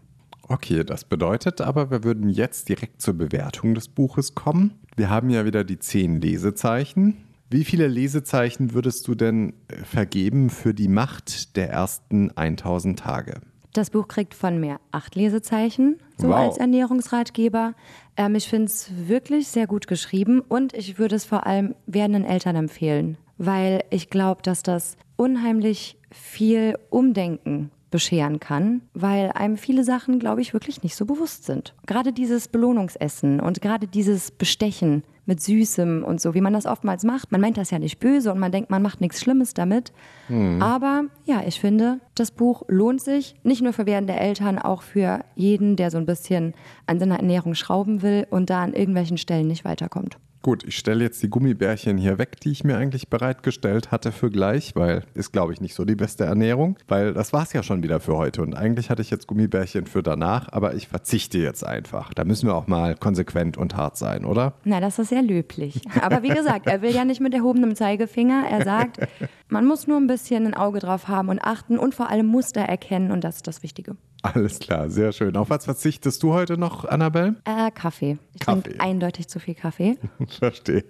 Okay, 0.48 0.84
das 0.84 1.04
bedeutet 1.04 1.60
aber, 1.60 1.90
wir 1.90 2.04
würden 2.04 2.28
jetzt 2.28 2.68
direkt 2.68 3.02
zur 3.02 3.14
Bewertung 3.14 3.74
des 3.74 3.88
Buches 3.88 4.34
kommen. 4.34 4.78
Wir 4.94 5.10
haben 5.10 5.30
ja 5.30 5.44
wieder 5.44 5.64
die 5.64 5.78
zehn 5.78 6.20
Lesezeichen. 6.20 7.16
Wie 7.50 7.64
viele 7.64 7.88
Lesezeichen 7.88 8.72
würdest 8.72 9.06
du 9.08 9.14
denn 9.14 9.54
äh, 9.68 9.76
vergeben 9.84 10.50
für 10.50 10.74
die 10.74 10.88
Macht 10.88 11.56
der 11.56 11.70
ersten 11.70 12.30
1000 12.36 12.98
Tage? 12.98 13.40
Das 13.76 13.90
Buch 13.90 14.08
kriegt 14.08 14.32
von 14.32 14.58
mir 14.58 14.80
acht 14.90 15.16
Lesezeichen, 15.16 15.98
so 16.16 16.28
wow. 16.28 16.36
als 16.36 16.56
Ernährungsratgeber. 16.56 17.74
Ähm, 18.16 18.34
ich 18.34 18.48
finde 18.48 18.66
es 18.66 18.90
wirklich 19.06 19.48
sehr 19.48 19.66
gut 19.66 19.86
geschrieben 19.86 20.40
und 20.40 20.72
ich 20.72 20.98
würde 20.98 21.14
es 21.14 21.26
vor 21.26 21.46
allem 21.46 21.74
werdenden 21.86 22.24
Eltern 22.24 22.56
empfehlen, 22.56 23.18
weil 23.36 23.84
ich 23.90 24.08
glaube, 24.08 24.40
dass 24.40 24.62
das 24.62 24.96
unheimlich 25.16 25.98
viel 26.10 26.78
Umdenken 26.88 27.70
bescheren 27.96 28.40
kann, 28.40 28.82
weil 28.92 29.32
einem 29.32 29.56
viele 29.56 29.82
Sachen, 29.82 30.18
glaube 30.18 30.42
ich, 30.42 30.52
wirklich 30.52 30.82
nicht 30.82 30.94
so 30.96 31.06
bewusst 31.06 31.46
sind. 31.46 31.74
Gerade 31.86 32.12
dieses 32.12 32.46
Belohnungsessen 32.46 33.40
und 33.40 33.62
gerade 33.62 33.86
dieses 33.86 34.30
Bestechen 34.30 35.02
mit 35.24 35.40
Süßem 35.40 36.04
und 36.04 36.20
so, 36.20 36.34
wie 36.34 36.42
man 36.42 36.52
das 36.52 36.66
oftmals 36.66 37.04
macht. 37.04 37.32
Man 37.32 37.40
meint 37.40 37.56
das 37.56 37.70
ja 37.70 37.78
nicht 37.78 37.98
böse 37.98 38.30
und 38.30 38.38
man 38.38 38.52
denkt, 38.52 38.68
man 38.68 38.82
macht 38.82 39.00
nichts 39.00 39.22
Schlimmes 39.22 39.54
damit. 39.54 39.94
Mhm. 40.28 40.60
Aber 40.60 41.04
ja, 41.24 41.42
ich 41.46 41.58
finde, 41.58 42.00
das 42.14 42.32
Buch 42.32 42.64
lohnt 42.68 43.00
sich 43.00 43.34
nicht 43.42 43.62
nur 43.62 43.72
für 43.72 43.86
werdende 43.86 44.14
Eltern, 44.14 44.58
auch 44.58 44.82
für 44.82 45.24
jeden, 45.34 45.76
der 45.76 45.90
so 45.90 45.96
ein 45.96 46.04
bisschen 46.04 46.52
an 46.84 46.98
seiner 46.98 47.16
Ernährung 47.16 47.54
schrauben 47.54 48.02
will 48.02 48.26
und 48.28 48.50
da 48.50 48.62
an 48.62 48.74
irgendwelchen 48.74 49.16
Stellen 49.16 49.46
nicht 49.46 49.64
weiterkommt. 49.64 50.18
Gut, 50.46 50.62
ich 50.62 50.76
stelle 50.76 51.02
jetzt 51.02 51.20
die 51.24 51.28
Gummibärchen 51.28 51.98
hier 51.98 52.18
weg, 52.18 52.38
die 52.38 52.52
ich 52.52 52.62
mir 52.62 52.76
eigentlich 52.76 53.08
bereitgestellt 53.08 53.90
hatte 53.90 54.12
für 54.12 54.30
gleich, 54.30 54.76
weil 54.76 55.02
ist, 55.12 55.32
glaube 55.32 55.52
ich, 55.52 55.60
nicht 55.60 55.74
so 55.74 55.84
die 55.84 55.96
beste 55.96 56.22
Ernährung, 56.22 56.78
weil 56.86 57.14
das 57.14 57.32
war 57.32 57.42
es 57.42 57.52
ja 57.52 57.64
schon 57.64 57.82
wieder 57.82 57.98
für 57.98 58.16
heute. 58.16 58.42
Und 58.42 58.54
eigentlich 58.54 58.88
hatte 58.88 59.02
ich 59.02 59.10
jetzt 59.10 59.26
Gummibärchen 59.26 59.86
für 59.86 60.04
danach, 60.04 60.46
aber 60.52 60.76
ich 60.76 60.86
verzichte 60.86 61.38
jetzt 61.38 61.66
einfach. 61.66 62.14
Da 62.14 62.22
müssen 62.24 62.46
wir 62.46 62.54
auch 62.54 62.68
mal 62.68 62.94
konsequent 62.94 63.56
und 63.56 63.74
hart 63.74 63.96
sein, 63.96 64.24
oder? 64.24 64.52
Na, 64.62 64.78
das 64.78 65.00
ist 65.00 65.08
sehr 65.08 65.22
löblich. 65.22 65.80
Aber 66.00 66.22
wie 66.22 66.28
gesagt, 66.28 66.68
er 66.68 66.80
will 66.80 66.94
ja 66.94 67.04
nicht 67.04 67.20
mit 67.20 67.34
erhobenem 67.34 67.74
Zeigefinger. 67.74 68.44
Er 68.48 68.62
sagt, 68.62 69.00
man 69.48 69.66
muss 69.66 69.88
nur 69.88 69.96
ein 69.96 70.06
bisschen 70.06 70.46
ein 70.46 70.54
Auge 70.54 70.78
drauf 70.78 71.08
haben 71.08 71.28
und 71.28 71.40
achten 71.40 71.76
und 71.76 71.92
vor 71.92 72.08
allem 72.08 72.26
Muster 72.26 72.60
erkennen 72.60 73.10
und 73.10 73.24
das 73.24 73.38
ist 73.38 73.48
das 73.48 73.64
Wichtige. 73.64 73.96
Alles 74.34 74.58
klar, 74.58 74.88
sehr 74.90 75.12
schön. 75.12 75.36
Auf 75.36 75.50
was 75.50 75.64
verzichtest 75.64 76.22
du 76.22 76.32
heute 76.32 76.58
noch, 76.58 76.84
Annabelle? 76.84 77.36
Äh, 77.44 77.70
Kaffee. 77.70 78.18
Ich 78.34 78.40
trinke 78.40 78.80
eindeutig 78.80 79.28
zu 79.28 79.38
viel 79.38 79.54
Kaffee. 79.54 79.96
Verstehe. 80.38 80.84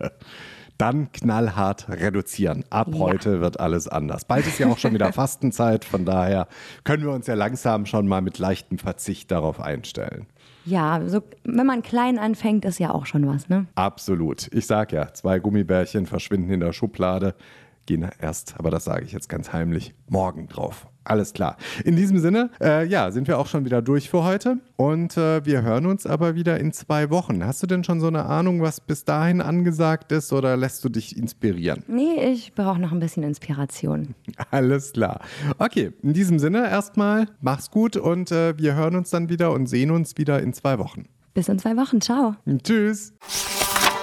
Dann 0.79 1.11
knallhart 1.12 1.88
reduzieren. 1.88 2.64
Ab 2.70 2.88
Ja. 2.92 2.99
heute 2.99 3.40
wird 3.40 3.61
alles 3.61 3.88
anders. 3.88 4.25
Bald 4.27 4.46
ist 4.46 4.59
ja 4.59 4.68
auch 4.68 4.79
schon 4.79 4.92
wieder 4.94 5.12
Fastenzeit, 5.12 5.85
von 5.85 6.05
daher 6.05 6.49
können 6.85 7.03
wir 7.03 7.12
uns 7.12 7.27
ja 7.27 7.35
langsam 7.35 7.87
schon 7.87 8.07
mal 8.09 8.20
mit 8.20 8.38
leichtem 8.38 8.79
Verzicht 8.79 9.31
darauf 9.31 9.61
einstellen. 9.61 10.27
Ja, 10.64 11.01
so, 11.07 11.22
wenn 11.44 11.66
man 11.66 11.83
klein 11.83 12.18
anfängt, 12.18 12.64
ist 12.64 12.79
ja 12.79 12.90
auch 12.92 13.07
schon 13.07 13.27
was, 13.27 13.49
ne? 13.49 13.66
Absolut. 13.75 14.53
Ich 14.53 14.66
sag 14.66 14.92
ja, 14.92 15.12
zwei 15.14 15.38
Gummibärchen 15.38 16.07
verschwinden 16.07 16.51
in 16.51 16.61
der 16.61 16.72
Schublade, 16.72 17.35
gehen 17.87 18.09
erst, 18.20 18.57
aber 18.59 18.70
das 18.70 18.85
sage 18.85 19.05
ich 19.05 19.12
jetzt 19.12 19.29
ganz 19.29 19.53
heimlich, 19.53 19.94
morgen 20.09 20.49
drauf. 20.49 20.88
Alles 21.06 21.32
klar. 21.32 21.56
In 21.84 21.94
diesem 21.94 22.18
Sinne, 22.18 22.50
äh, 22.60 22.84
ja, 22.86 23.12
sind 23.12 23.28
wir 23.28 23.38
auch 23.38 23.46
schon 23.46 23.64
wieder 23.64 23.80
durch 23.80 24.10
für 24.10 24.24
heute 24.24 24.58
und 24.74 25.16
äh, 25.16 25.44
wir 25.46 25.62
hören 25.62 25.86
uns 25.86 26.04
aber 26.04 26.34
wieder 26.34 26.58
in 26.58 26.72
zwei 26.72 27.10
Wochen. 27.10 27.44
Hast 27.44 27.62
du 27.62 27.68
denn 27.68 27.84
schon 27.84 28.00
so 28.00 28.08
eine 28.08 28.24
Ahnung, 28.24 28.60
was 28.60 28.80
bis 28.80 29.04
dahin 29.04 29.40
angesagt 29.40 30.10
ist 30.10 30.32
oder 30.32 30.56
lässt 30.56 30.84
du 30.84 30.88
dich 30.88 31.16
inspirieren? 31.16 31.84
Nee, 31.86 32.32
ich 32.32 32.54
brauche 32.54 32.80
noch 32.80 32.90
ein 32.90 32.98
bisschen 32.98 33.22
Inspiration. 33.22 34.14
Alles 34.50 34.92
klar. 34.92 35.20
Okay, 35.58 35.92
in 36.02 36.12
diesem 36.12 36.40
Sinne 36.40 36.68
erstmal, 36.68 37.28
mach's 37.40 37.70
gut 37.70 37.96
und 37.96 38.32
äh, 38.32 38.58
wir 38.58 38.74
hören 38.74 38.96
uns 38.96 39.10
dann 39.10 39.28
wieder 39.28 39.52
und 39.52 39.66
sehen 39.68 39.92
uns 39.92 40.18
wieder 40.18 40.42
in 40.42 40.52
zwei 40.52 40.78
Wochen. 40.80 41.04
Bis 41.34 41.48
in 41.48 41.58
zwei 41.58 41.76
Wochen. 41.76 42.00
Ciao. 42.00 42.34
Tschüss. 42.64 43.12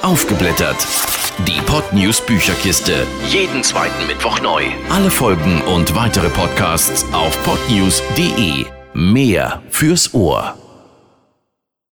Aufgeblättert. 0.02 1.13
Die 1.40 1.60
Podnews 1.66 2.22
Bücherkiste. 2.22 3.08
Jeden 3.28 3.64
zweiten 3.64 4.06
Mittwoch 4.08 4.40
neu. 4.40 4.64
Alle 4.90 5.10
Folgen 5.10 5.62
und 5.62 5.96
weitere 5.96 6.30
Podcasts 6.30 7.06
auf 7.12 7.38
podnews.de. 7.44 8.66
Mehr 8.94 9.62
fürs 9.70 10.14
Ohr. 10.14 10.63